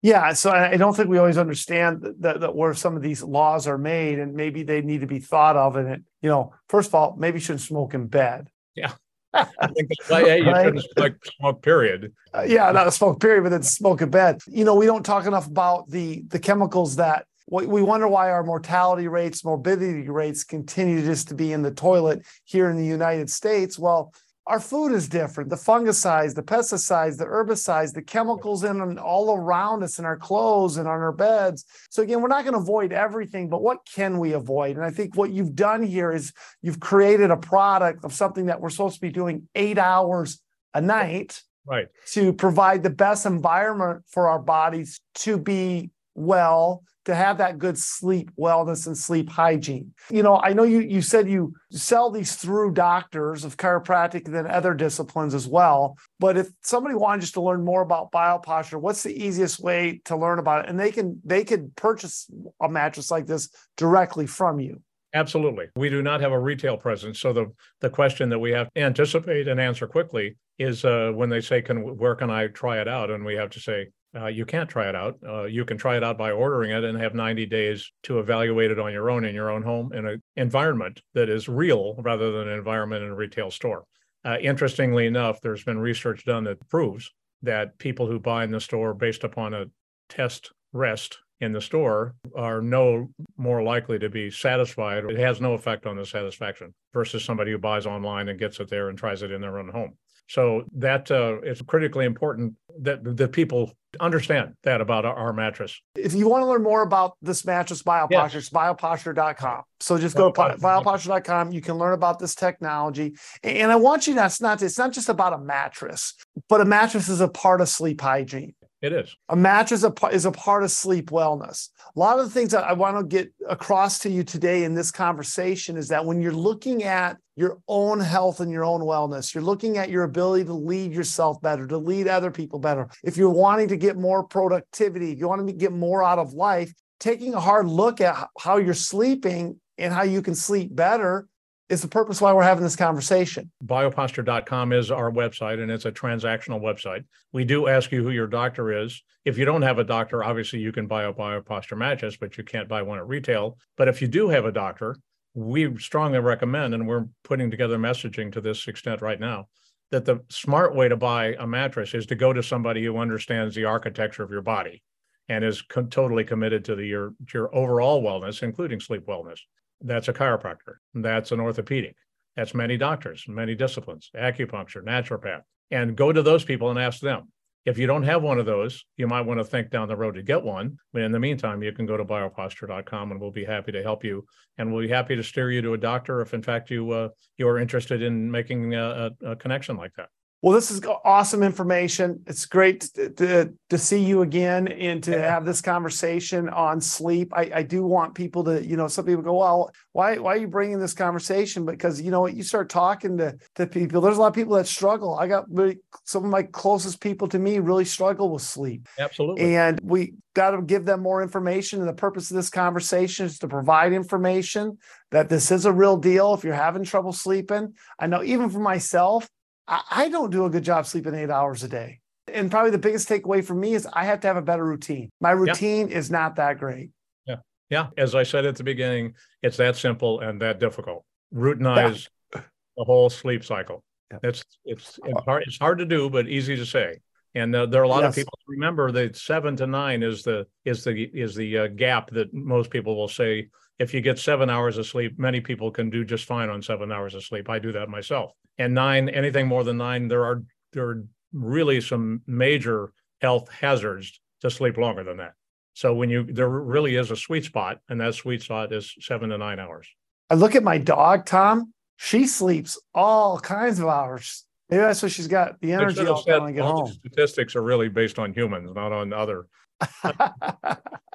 Yeah, 0.02 0.32
so 0.34 0.52
I 0.52 0.78
don't 0.78 0.96
think 0.96 1.10
we 1.10 1.18
always 1.18 1.38
understand 1.38 2.16
that, 2.20 2.40
that, 2.40 2.56
where 2.56 2.74
some 2.74 2.96
of 2.96 3.02
these 3.02 3.22
laws 3.22 3.68
are 3.68 3.78
made, 3.78 4.18
and 4.18 4.34
maybe 4.34 4.64
they 4.64 4.82
need 4.82 5.02
to 5.02 5.08
be 5.08 5.20
thought 5.20 5.58
of. 5.58 5.76
And 5.76 5.90
it, 5.90 6.02
you 6.22 6.30
know, 6.30 6.54
first 6.70 6.88
of 6.88 6.96
all, 6.96 7.16
maybe 7.18 7.38
you 7.38 7.42
shouldn't 7.42 7.62
smoke 7.62 7.94
in 7.94 8.08
bed. 8.08 8.50
Yeah. 8.76 8.94
I 9.34 9.46
think 9.68 9.90
that's 9.90 10.10
why 10.10 10.36
you 10.36 10.46
right? 10.46 10.66
shouldn't 10.66 10.86
smoke, 10.98 11.26
smoke 11.38 11.62
period. 11.62 12.14
Uh, 12.34 12.46
yeah, 12.48 12.72
not 12.72 12.88
a 12.88 12.92
smoke 12.92 13.20
period, 13.20 13.44
but 13.44 13.50
then 13.50 13.64
smoke 13.64 14.02
in 14.02 14.10
bed. 14.10 14.40
You 14.48 14.64
know, 14.64 14.76
we 14.76 14.86
don't 14.86 15.06
talk 15.06 15.26
enough 15.26 15.48
about 15.48 15.90
the 15.90 16.24
the 16.30 16.40
chemicals 16.40 16.96
that 16.96 17.26
we 17.52 17.82
wonder 17.82 18.08
why 18.08 18.30
our 18.30 18.44
mortality 18.44 19.08
rates, 19.08 19.44
morbidity 19.44 20.08
rates 20.08 20.44
continue 20.44 21.04
just 21.04 21.30
to 21.30 21.36
be 21.36 21.52
in 21.52 21.64
the 21.64 21.72
toilet 21.72 22.22
here 22.44 22.70
in 22.70 22.78
the 22.78 22.86
United 22.86 23.30
States. 23.30 23.78
Well, 23.80 24.14
our 24.50 24.60
food 24.60 24.92
is 24.94 25.08
different. 25.08 25.52
The 25.52 25.56
fungicides, 25.56 26.34
the 26.34 26.42
pesticides, 26.42 27.18
the 27.18 27.26
herbicides, 27.26 27.94
the 27.94 28.02
chemicals 28.02 28.64
in 28.64 28.82
and 28.82 28.98
all 28.98 29.36
around 29.38 29.84
us 29.84 30.00
in 30.00 30.06
our 30.06 30.18
clothes 30.18 30.78
and 30.78 30.88
on 30.88 31.00
our 31.00 31.12
beds. 31.12 31.66
So 31.92 32.02
again, 32.02 32.20
we're 32.20 32.30
not 32.30 32.46
going 32.46 32.56
to 32.56 32.60
avoid 32.60 32.92
everything, 32.92 33.48
but 33.48 33.62
what 33.62 33.88
can 33.94 34.18
we 34.18 34.34
avoid? 34.34 34.76
And 34.76 34.84
I 34.84 34.90
think 34.90 35.16
what 35.16 35.30
you've 35.30 35.56
done 35.56 35.84
here 35.84 36.12
is 36.12 36.34
you've 36.64 36.80
created 36.80 37.30
a 37.30 37.38
product 37.38 38.04
of 38.04 38.12
something 38.12 38.48
that 38.48 38.60
we're 38.60 38.72
supposed 38.72 38.96
to 38.96 39.02
be 39.02 39.12
doing 39.12 39.48
eight 39.54 39.78
hours 39.78 40.42
a 40.74 40.82
night. 40.82 41.42
right. 41.68 41.88
to 42.14 42.34
provide 42.34 42.82
the 42.82 42.90
best 42.90 43.28
environment 43.28 44.04
for 44.08 44.30
our 44.30 44.40
bodies 44.40 45.00
to 45.14 45.38
be 45.38 45.92
well, 46.16 46.84
to 47.06 47.16
have 47.16 47.40
that 47.40 47.58
good 47.58 47.78
sleep 47.78 48.30
wellness 48.38 48.86
and 48.86 48.98
sleep 48.98 49.30
hygiene. 49.30 49.94
You 50.12 50.22
know, 50.22 50.38
I 50.38 50.54
know 50.54 50.64
you 50.64 50.80
you 50.80 51.02
said 51.02 51.30
you 51.30 51.54
sell 51.72 52.12
these 52.12 52.36
through 52.36 52.74
doctors 52.74 53.44
of 53.44 53.58
chiropractic 53.58 54.26
and 54.26 54.36
then 54.36 54.46
other 54.46 54.74
disciplines 54.74 55.34
as 55.34 55.48
well. 55.48 55.98
But 56.20 56.38
if 56.38 56.50
somebody 56.62 56.96
wanted 56.96 57.22
just 57.22 57.34
to 57.34 57.42
learn 57.42 57.66
more 57.66 57.82
about 57.82 58.12
bioposture, 58.12 58.80
what's 58.80 59.04
the 59.04 59.26
easiest 59.26 59.60
way 59.60 60.02
to 60.06 60.16
learn 60.16 60.40
about 60.40 60.66
it? 60.66 60.70
And 60.70 60.80
they 60.80 60.92
can 60.92 61.20
they 61.26 61.44
could 61.44 61.76
purchase 61.76 62.30
a 62.62 62.70
mattress 62.70 63.10
like 63.10 63.26
this 63.26 63.50
directly 63.76 64.28
from 64.28 64.60
you. 64.60 64.82
Absolutely. 65.14 65.66
We 65.76 65.90
do 65.90 66.04
not 66.04 66.22
have 66.22 66.32
a 66.32 66.40
retail 66.40 66.78
presence. 66.78 67.20
So 67.20 67.34
the, 67.34 67.52
the 67.82 67.90
question 67.90 68.30
that 68.30 68.38
we 68.38 68.52
have 68.52 68.72
to 68.76 68.82
anticipate 68.82 69.48
and 69.48 69.60
answer 69.60 69.88
quickly 69.88 70.36
is 70.60 70.86
uh, 70.86 71.12
when 71.16 71.30
they 71.30 71.42
say, 71.42 71.62
"Can 71.64 71.98
where 71.98 72.14
can 72.14 72.30
I 72.30 72.48
try 72.48 72.80
it 72.80 72.88
out?" 72.88 73.10
and 73.10 73.26
we 73.26 73.34
have 73.36 73.50
to 73.52 73.60
say, 73.60 73.88
uh, 74.16 74.28
"You 74.28 74.46
can't 74.46 74.70
try 74.70 74.90
it 74.90 74.96
out. 74.96 75.18
Uh, 75.28 75.44
you 75.44 75.66
can 75.66 75.78
try 75.78 75.98
it 75.98 76.04
out 76.04 76.18
by 76.18 76.32
ordering 76.32 76.72
it 76.72 76.84
and 76.84 77.00
have 77.00 77.14
90 77.14 77.46
days 77.46 77.92
to 78.04 78.20
evaluate 78.20 78.72
it 78.72 78.80
on 78.80 78.92
your 78.92 79.10
own 79.10 79.26
in 79.26 79.36
your 79.36 79.50
own 79.50 79.64
home 79.64 79.92
in 79.94 80.06
an 80.06 80.22
environment 80.36 81.02
that 81.14 81.30
is 81.30 81.48
real 81.48 81.96
rather 82.00 82.32
than 82.32 82.48
an 82.48 82.58
environment 82.58 83.04
in 83.04 83.10
a 83.10 83.16
retail 83.16 83.52
store." 83.52 83.84
Uh, 84.26 84.38
interestingly 84.42 85.06
enough, 85.06 85.40
there's 85.42 85.64
been 85.64 85.80
research 85.80 86.26
done 86.26 86.44
that 86.44 86.68
proves 86.70 87.12
that 87.42 87.78
people 87.78 88.06
who 88.06 88.20
buy 88.20 88.44
in 88.44 88.52
the 88.52 88.60
store 88.60 88.94
based 88.94 89.24
upon 89.24 89.54
a 89.54 89.66
test 90.10 90.52
rest 90.74 91.20
in 91.42 91.54
the 91.54 91.62
store 91.62 92.16
are 92.36 92.62
no 92.62 93.10
more 93.38 93.64
likely 93.64 93.98
to 93.98 94.10
be 94.10 94.30
satisfied. 94.30 95.06
It 95.06 95.18
has 95.18 95.40
no 95.40 95.54
effect 95.54 95.86
on 95.86 95.96
the 95.96 96.06
satisfaction 96.06 96.74
versus 96.94 97.24
somebody 97.24 97.52
who 97.52 97.58
buys 97.58 97.86
online 97.86 98.28
and 98.28 98.38
gets 98.38 98.60
it 98.60 98.70
there 98.70 98.90
and 98.90 98.98
tries 98.98 99.22
it 99.22 99.32
in 99.32 99.40
their 99.40 99.58
own 99.58 99.70
home. 99.70 99.98
So 100.28 100.66
that 100.76 101.10
uh, 101.10 101.38
it's 101.42 101.62
critically 101.62 102.06
important 102.06 102.56
that 102.82 103.18
the 103.18 103.28
people 103.28 103.72
understand 104.00 104.54
that 104.64 104.82
about 104.82 105.06
our, 105.06 105.34
mattress. 105.34 105.80
If 105.96 106.14
you 106.14 106.28
want 106.28 106.42
to 106.42 106.48
learn 106.48 106.64
more 106.64 106.82
about 106.82 107.18
this 107.22 107.46
mattress 107.46 107.84
BioPosture, 107.84 108.34
yes. 108.34 108.50
bioposture.com. 108.50 109.64
So 109.80 109.98
just 109.98 110.16
go 110.16 110.32
to 110.32 110.40
bioposture.com. 110.40 111.52
You 111.52 111.62
can 111.62 111.78
learn 111.78 111.94
about 111.94 112.20
this 112.20 112.36
technology. 112.36 113.16
And 113.44 113.72
I 113.72 113.76
want 113.76 114.08
you 114.08 114.16
to, 114.16 114.26
it's 114.26 114.42
not, 114.42 114.62
it's 114.62 114.78
not 114.78 114.92
just 114.92 115.10
about 115.10 115.34
a 115.34 115.38
mattress, 115.38 116.16
but 116.50 116.62
a 116.62 116.66
mattress 116.66 117.10
is 117.10 117.22
a 117.22 117.28
part 117.28 117.62
of 117.62 117.70
sleep 117.70 118.02
hygiene. 118.02 118.54
It 118.82 118.94
is. 118.94 119.16
A 119.28 119.36
mattress 119.36 119.84
is 119.84 119.84
a, 119.84 120.08
is 120.08 120.26
a 120.26 120.32
part 120.32 120.64
of 120.64 120.72
sleep 120.72 121.10
wellness. 121.10 121.70
A 121.96 122.00
lot 122.00 122.18
of 122.18 122.26
the 122.26 122.32
things 122.32 122.52
that 122.52 122.64
I 122.64 122.72
want 122.72 122.98
to 122.98 123.04
get 123.04 123.34
across 123.50 124.00
to 124.00 124.10
you 124.10 124.24
today 124.24 124.64
in 124.64 124.74
this 124.74 124.90
conversation 124.90 125.76
is 125.76 125.90
that 125.90 126.06
when 126.06 126.22
you're 126.22 126.32
looking 126.32 126.84
at 126.84 127.18
your 127.36 127.60
own 127.68 128.00
health 128.00 128.40
and 128.40 128.52
your 128.52 128.64
own 128.64 128.80
wellness, 128.82 129.34
you're 129.34 129.44
looking 129.44 129.78
at 129.78 129.90
your 129.90 130.04
ability 130.04 130.46
to 130.46 130.54
lead 130.54 130.94
yourself 130.94 131.42
better, 131.42 131.68
to 131.68 131.78
lead 131.78 132.08
other 132.08 132.32
people 132.32 132.58
better. 132.58 132.90
If 133.04 133.18
you're 133.18 133.30
wanting 133.30 133.68
to 133.68 133.78
get 133.78 133.98
more 133.98 134.24
productivity, 134.24 135.12
if 135.12 135.20
you 135.20 135.28
want 135.28 135.46
to 135.46 135.54
get 135.54 135.74
more 135.74 136.02
out 136.02 136.20
of 136.20 136.34
life, 136.34 136.74
taking 137.02 137.34
a 137.34 137.40
hard 137.40 137.68
look 137.68 138.00
at 138.00 138.30
how 138.40 138.58
you're 138.58 138.74
sleeping 138.74 139.60
and 139.78 139.94
how 139.94 140.04
you 140.04 140.22
can 140.22 140.36
sleep 140.36 140.74
better 140.74 141.28
is 141.70 141.84
the 141.84 141.88
purpose 141.88 142.20
why 142.20 142.34
we're 142.34 142.44
having 142.44 142.64
this 142.64 142.76
conversation. 142.76 143.52
Bioposture.com 143.64 144.74
is 144.74 144.90
our 144.90 145.12
website 145.12 145.62
and 145.62 145.72
it's 145.72 145.86
a 145.86 145.92
transactional 145.92 146.60
website. 146.60 147.06
We 147.32 147.46
do 147.46 147.68
ask 147.68 147.92
you 147.92 148.04
who 148.04 148.10
your 148.10 148.28
doctor 148.28 148.84
is. 148.84 149.02
If 149.24 149.38
you 149.38 149.46
don't 149.46 149.62
have 149.62 149.78
a 149.78 149.84
doctor, 149.84 150.24
obviously 150.24 150.60
you 150.60 150.72
can 150.72 150.88
buy 150.88 151.04
a 151.04 151.14
Bioposture 151.14 151.78
mattress, 151.78 152.18
but 152.18 152.38
you 152.38 152.44
can't 152.44 152.68
buy 152.68 152.82
one 152.82 152.98
at 152.98 153.08
retail. 153.08 153.58
But 153.78 153.88
if 153.88 154.02
you 154.02 154.08
do 154.08 154.30
have 154.30 154.46
a 154.46 154.52
doctor, 154.52 154.96
we 155.36 155.78
strongly 155.78 156.20
recommend, 156.20 156.74
and 156.74 156.88
we're 156.88 157.06
putting 157.24 157.52
together 157.52 157.78
messaging 157.78 158.32
to 158.34 158.42
this 158.42 158.68
extent 158.68 159.02
right 159.02 159.20
now, 159.20 159.48
that 159.92 160.06
the 160.06 160.20
smart 160.30 160.76
way 160.76 160.88
to 160.88 160.98
buy 160.98 161.36
a 161.40 161.46
mattress 161.46 161.94
is 161.94 162.08
to 162.08 162.16
go 162.16 162.34
to 162.34 162.42
somebody 162.42 162.84
who 162.84 162.98
understands 162.98 163.54
the 163.54 163.66
architecture 163.66 164.24
of 164.24 164.32
your 164.32 164.42
body 164.42 164.82
and 165.28 165.44
is 165.44 165.62
co- 165.62 165.84
totally 165.84 166.24
committed 166.24 166.66
to 166.66 166.76
the, 166.76 166.86
your, 166.86 167.14
your 167.32 167.54
overall 167.56 168.02
wellness, 168.02 168.42
including 168.42 168.80
sleep 168.80 169.06
wellness. 169.06 169.40
That's 169.82 170.08
a 170.08 170.14
chiropractor. 170.14 170.76
That's 170.94 171.32
an 171.32 171.40
orthopedic. 171.40 171.96
That's 172.36 172.54
many 172.54 172.78
doctors, 172.78 173.26
many 173.28 173.56
disciplines, 173.56 174.10
acupuncture, 174.16 174.84
naturopath. 174.84 175.42
And 175.72 175.96
go 175.96 176.12
to 176.12 176.22
those 176.22 176.44
people 176.44 176.70
and 176.70 176.80
ask 176.80 177.00
them. 177.00 177.32
If 177.66 177.78
you 177.78 177.86
don't 177.86 178.04
have 178.04 178.24
one 178.24 178.40
of 178.40 178.46
those, 178.46 178.84
you 178.98 179.06
might 179.06 179.22
want 179.22 179.40
to 179.40 179.44
think 179.44 179.70
down 179.70 179.90
the 179.90 179.96
road 179.96 180.16
to 180.16 180.24
get 180.24 180.42
one. 180.42 180.78
But 180.94 181.02
in 181.04 181.12
the 181.12 181.20
meantime, 181.20 181.62
you 181.62 181.72
can 181.72 181.86
go 181.86 181.98
to 181.98 182.06
bioposture.com 182.06 183.12
and 183.12 183.20
we'll 183.20 183.32
be 183.32 183.46
happy 183.46 183.72
to 183.74 183.84
help 183.84 184.04
you. 184.04 184.26
And 184.58 184.74
we'll 184.74 184.84
be 184.84 184.90
happy 184.90 185.16
to 185.16 185.24
steer 185.24 185.52
you 185.52 185.62
to 185.62 185.74
a 185.74 185.78
doctor 185.78 186.22
if, 186.22 186.34
in 186.34 186.42
fact, 186.42 186.72
you 186.72 186.90
uh, 186.92 187.10
you 187.38 187.48
are 187.48 187.60
interested 187.60 188.02
in 188.02 188.32
making 188.32 188.74
a, 188.76 189.12
a 189.24 189.36
connection 189.36 189.76
like 189.76 189.94
that. 189.98 190.10
Well, 190.42 190.54
this 190.54 190.72
is 190.72 190.82
awesome 191.04 191.44
information. 191.44 192.24
It's 192.26 192.46
great 192.46 192.82
to, 192.96 193.10
to, 193.10 193.54
to, 193.70 193.78
see 193.78 194.02
you 194.02 194.22
again 194.22 194.70
and 194.70 195.04
to 195.04 195.22
have 195.22 195.46
this 195.46 195.60
conversation 195.60 196.48
on 196.48 196.80
sleep. 196.80 197.34
I, 197.36 197.52
I, 197.56 197.64
do 197.64 197.86
want 197.86 198.16
people 198.16 198.46
to, 198.46 198.66
you 198.66 198.78
know, 198.78 198.88
some 198.88 199.06
people 199.06 199.22
go, 199.22 199.38
well, 199.38 199.70
why, 199.92 200.18
why 200.18 200.36
are 200.36 200.38
you 200.38 200.48
bringing 200.48 200.80
this 200.80 200.94
conversation? 200.94 201.66
Because, 201.66 202.02
you 202.02 202.10
know, 202.10 202.22
what 202.22 202.36
you 202.36 202.44
start 202.44 202.70
talking 202.70 203.18
to, 203.18 203.38
to 203.56 203.68
people, 203.68 204.00
there's 204.00 204.16
a 204.16 204.22
lot 204.22 204.28
of 204.28 204.34
people 204.34 204.56
that 204.56 204.68
struggle. 204.68 205.20
I 205.20 205.28
got 205.28 205.44
really, 205.50 205.80
some 206.06 206.24
of 206.24 206.32
my 206.32 206.44
closest 206.44 207.02
people 207.02 207.28
to 207.30 207.40
me 207.40 207.60
really 207.60 207.86
struggle 207.86 208.32
with 208.32 208.42
sleep. 208.42 208.88
Absolutely. 208.98 209.58
And 209.58 209.78
we 209.84 210.14
got 210.36 210.52
to 210.52 210.62
give 210.62 210.86
them 210.86 211.02
more 211.02 211.22
information. 211.22 211.82
And 211.82 211.90
the 211.90 211.94
purpose 211.94 212.32
of 212.32 212.38
this 212.38 212.50
conversation 212.50 213.26
is 213.26 213.40
to 213.40 213.50
provide 213.50 213.92
information 213.92 214.78
that 215.12 215.28
this 215.28 215.52
is 215.52 215.66
a 215.66 215.74
real 215.74 215.98
deal. 215.98 216.34
If 216.34 216.46
you're 216.46 216.54
having 216.54 216.86
trouble 216.86 217.12
sleeping, 217.12 217.74
I 218.00 218.08
know 218.08 218.24
even 218.24 218.50
for 218.50 218.60
myself, 218.60 219.28
I, 219.70 220.10
don't 220.10 220.32
do 220.32 220.46
a 220.46 220.50
good 220.50 220.64
job 220.64 220.86
sleeping 220.86 221.14
eight 221.14 221.30
hours 221.30 221.64
a 221.64 221.68
day. 221.68 222.00
And 222.32 222.50
probably 222.50 222.72
the 222.72 222.78
biggest 222.78 223.08
takeaway 223.08 223.44
for 223.44 223.54
me 223.54 223.74
is 223.74 223.88
I 223.92 224.06
have 224.06 224.20
to 224.22 224.28
have 224.28 224.38
a 224.38 224.42
better 224.42 224.66
routine. 224.66 225.10
My 225.20 225.32
routine 225.32 225.90
yeah. 225.90 225.98
is 225.98 226.12
not 226.12 226.36
that 226.38 226.58
great. 226.58 226.92
Yeah. 227.26 227.38
Yeah. 227.70 227.88
As 227.98 228.16
I 228.16 228.24
said 228.24 228.46
at 228.46 228.56
the 228.56 228.64
beginning, 228.64 229.14
it's 229.42 229.58
that 229.58 229.76
simple 229.76 230.22
and 230.22 230.42
that 230.42 230.60
difficult. 230.60 231.06
Routinize 231.34 232.08
yeah. 232.34 232.42
the 232.78 232.84
whole 232.84 233.10
sleep 233.10 233.44
cycle. 233.44 233.84
Yeah. 234.12 234.18
It's, 234.24 234.44
it's, 234.66 235.00
it's 235.04 235.24
hard, 235.26 235.44
it's 235.46 235.60
hard 235.60 235.78
to 235.80 235.86
do, 235.86 236.10
but 236.10 236.28
easy 236.28 236.56
to 236.56 236.66
say. 236.66 237.00
And 237.36 237.56
uh, 237.56 237.68
there 237.68 237.82
are 237.82 237.86
a 237.86 237.88
lot 237.88 238.02
yes. 238.02 238.10
of 238.10 238.16
people 238.16 238.34
remember 238.48 238.92
that 238.92 239.16
seven 239.16 239.56
to 239.58 239.68
nine 239.68 240.02
is 240.02 240.24
the 240.24 240.48
is 240.66 240.84
the 240.84 241.04
is 241.14 241.36
the 241.36 241.58
uh, 241.60 241.68
gap 241.68 242.10
that 242.12 242.34
most 242.34 242.72
people 242.72 242.96
will 242.96 243.08
say 243.08 243.50
if 243.80 243.94
you 243.94 244.02
get 244.02 244.20
seven 244.20 244.50
hours 244.50 244.78
of 244.78 244.86
sleep, 244.86 245.18
many 245.18 245.42
people 245.42 245.72
can 245.72 245.90
do 245.90 246.04
just 246.04 246.26
fine 246.26 246.50
on 246.50 246.62
seven 246.62 246.92
hours 246.92 247.16
of 247.16 247.24
sleep. 247.24 247.50
I 247.50 247.60
do 247.60 247.72
that 247.72 247.90
myself 247.90 248.34
and 248.60 248.74
nine, 248.76 249.10
anything 249.10 249.48
more 249.48 249.64
than 249.64 249.78
nine, 249.78 250.08
there 250.08 250.26
are 250.26 250.44
there 250.74 250.88
are 250.88 251.04
really 251.34 251.82
some 251.82 252.22
major 252.28 252.92
health 253.22 253.50
hazards 253.50 254.20
to 254.42 254.52
sleep 254.52 254.78
longer 254.78 255.04
than 255.04 255.18
that. 255.18 255.34
So 255.74 255.96
when 255.96 256.10
you 256.10 256.24
there 256.24 256.50
really 256.50 256.96
is 256.96 257.10
a 257.10 257.16
sweet 257.16 257.46
spot, 257.46 257.80
and 257.90 258.00
that 258.02 258.14
sweet 258.14 258.44
spot 258.44 258.72
is 258.72 258.94
seven 259.00 259.30
to 259.30 259.38
nine 259.38 259.60
hours. 259.60 259.88
I 260.30 260.36
look 260.36 260.56
at 260.56 260.64
my 260.64 260.78
dog, 260.78 261.26
Tom. 261.26 261.74
She 261.96 262.28
sleeps 262.28 262.78
all 262.94 263.40
kinds 263.40 263.80
of 263.80 263.88
hours. 263.88 264.46
Maybe 264.70 264.82
that's 264.82 265.02
why 265.02 265.10
she's 265.10 265.28
got 265.28 265.60
the 265.62 265.74
energy 265.74 266.06
all 266.06 266.22
said, 266.22 266.40
to 266.40 266.52
get 266.52 266.64
home. 266.64 266.88
Statistics 266.88 267.56
are 267.56 267.64
really 267.64 267.90
based 267.90 268.20
on 268.20 268.34
humans, 268.34 268.72
not 268.76 268.92
on 268.92 269.12
other 269.12 269.48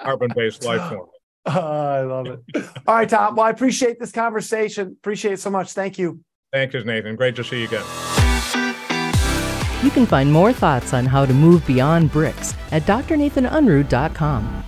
carbon-based 0.01 0.65
life 0.65 0.89
forms. 0.89 1.11
Oh, 1.45 1.51
I 1.59 2.01
love 2.01 2.27
it. 2.27 2.39
all 2.87 2.95
right, 2.95 3.09
Tom. 3.09 3.35
Well, 3.35 3.45
I 3.45 3.49
appreciate 3.49 3.99
this 3.99 4.11
conversation. 4.11 4.95
Appreciate 4.99 5.33
it 5.33 5.39
so 5.39 5.49
much. 5.49 5.71
Thank 5.73 5.97
you. 5.97 6.21
Thank 6.51 6.73
you, 6.73 6.83
Nathan. 6.83 7.15
Great 7.15 7.35
to 7.35 7.43
see 7.43 7.59
you 7.61 7.67
again. 7.67 7.83
You 9.83 9.91
can 9.91 10.05
find 10.05 10.31
more 10.31 10.51
thoughts 10.53 10.93
on 10.93 11.05
how 11.05 11.25
to 11.25 11.33
move 11.33 11.65
beyond 11.67 12.11
bricks 12.11 12.55
at 12.71 12.83
drnathanunruh.com. 12.83 14.63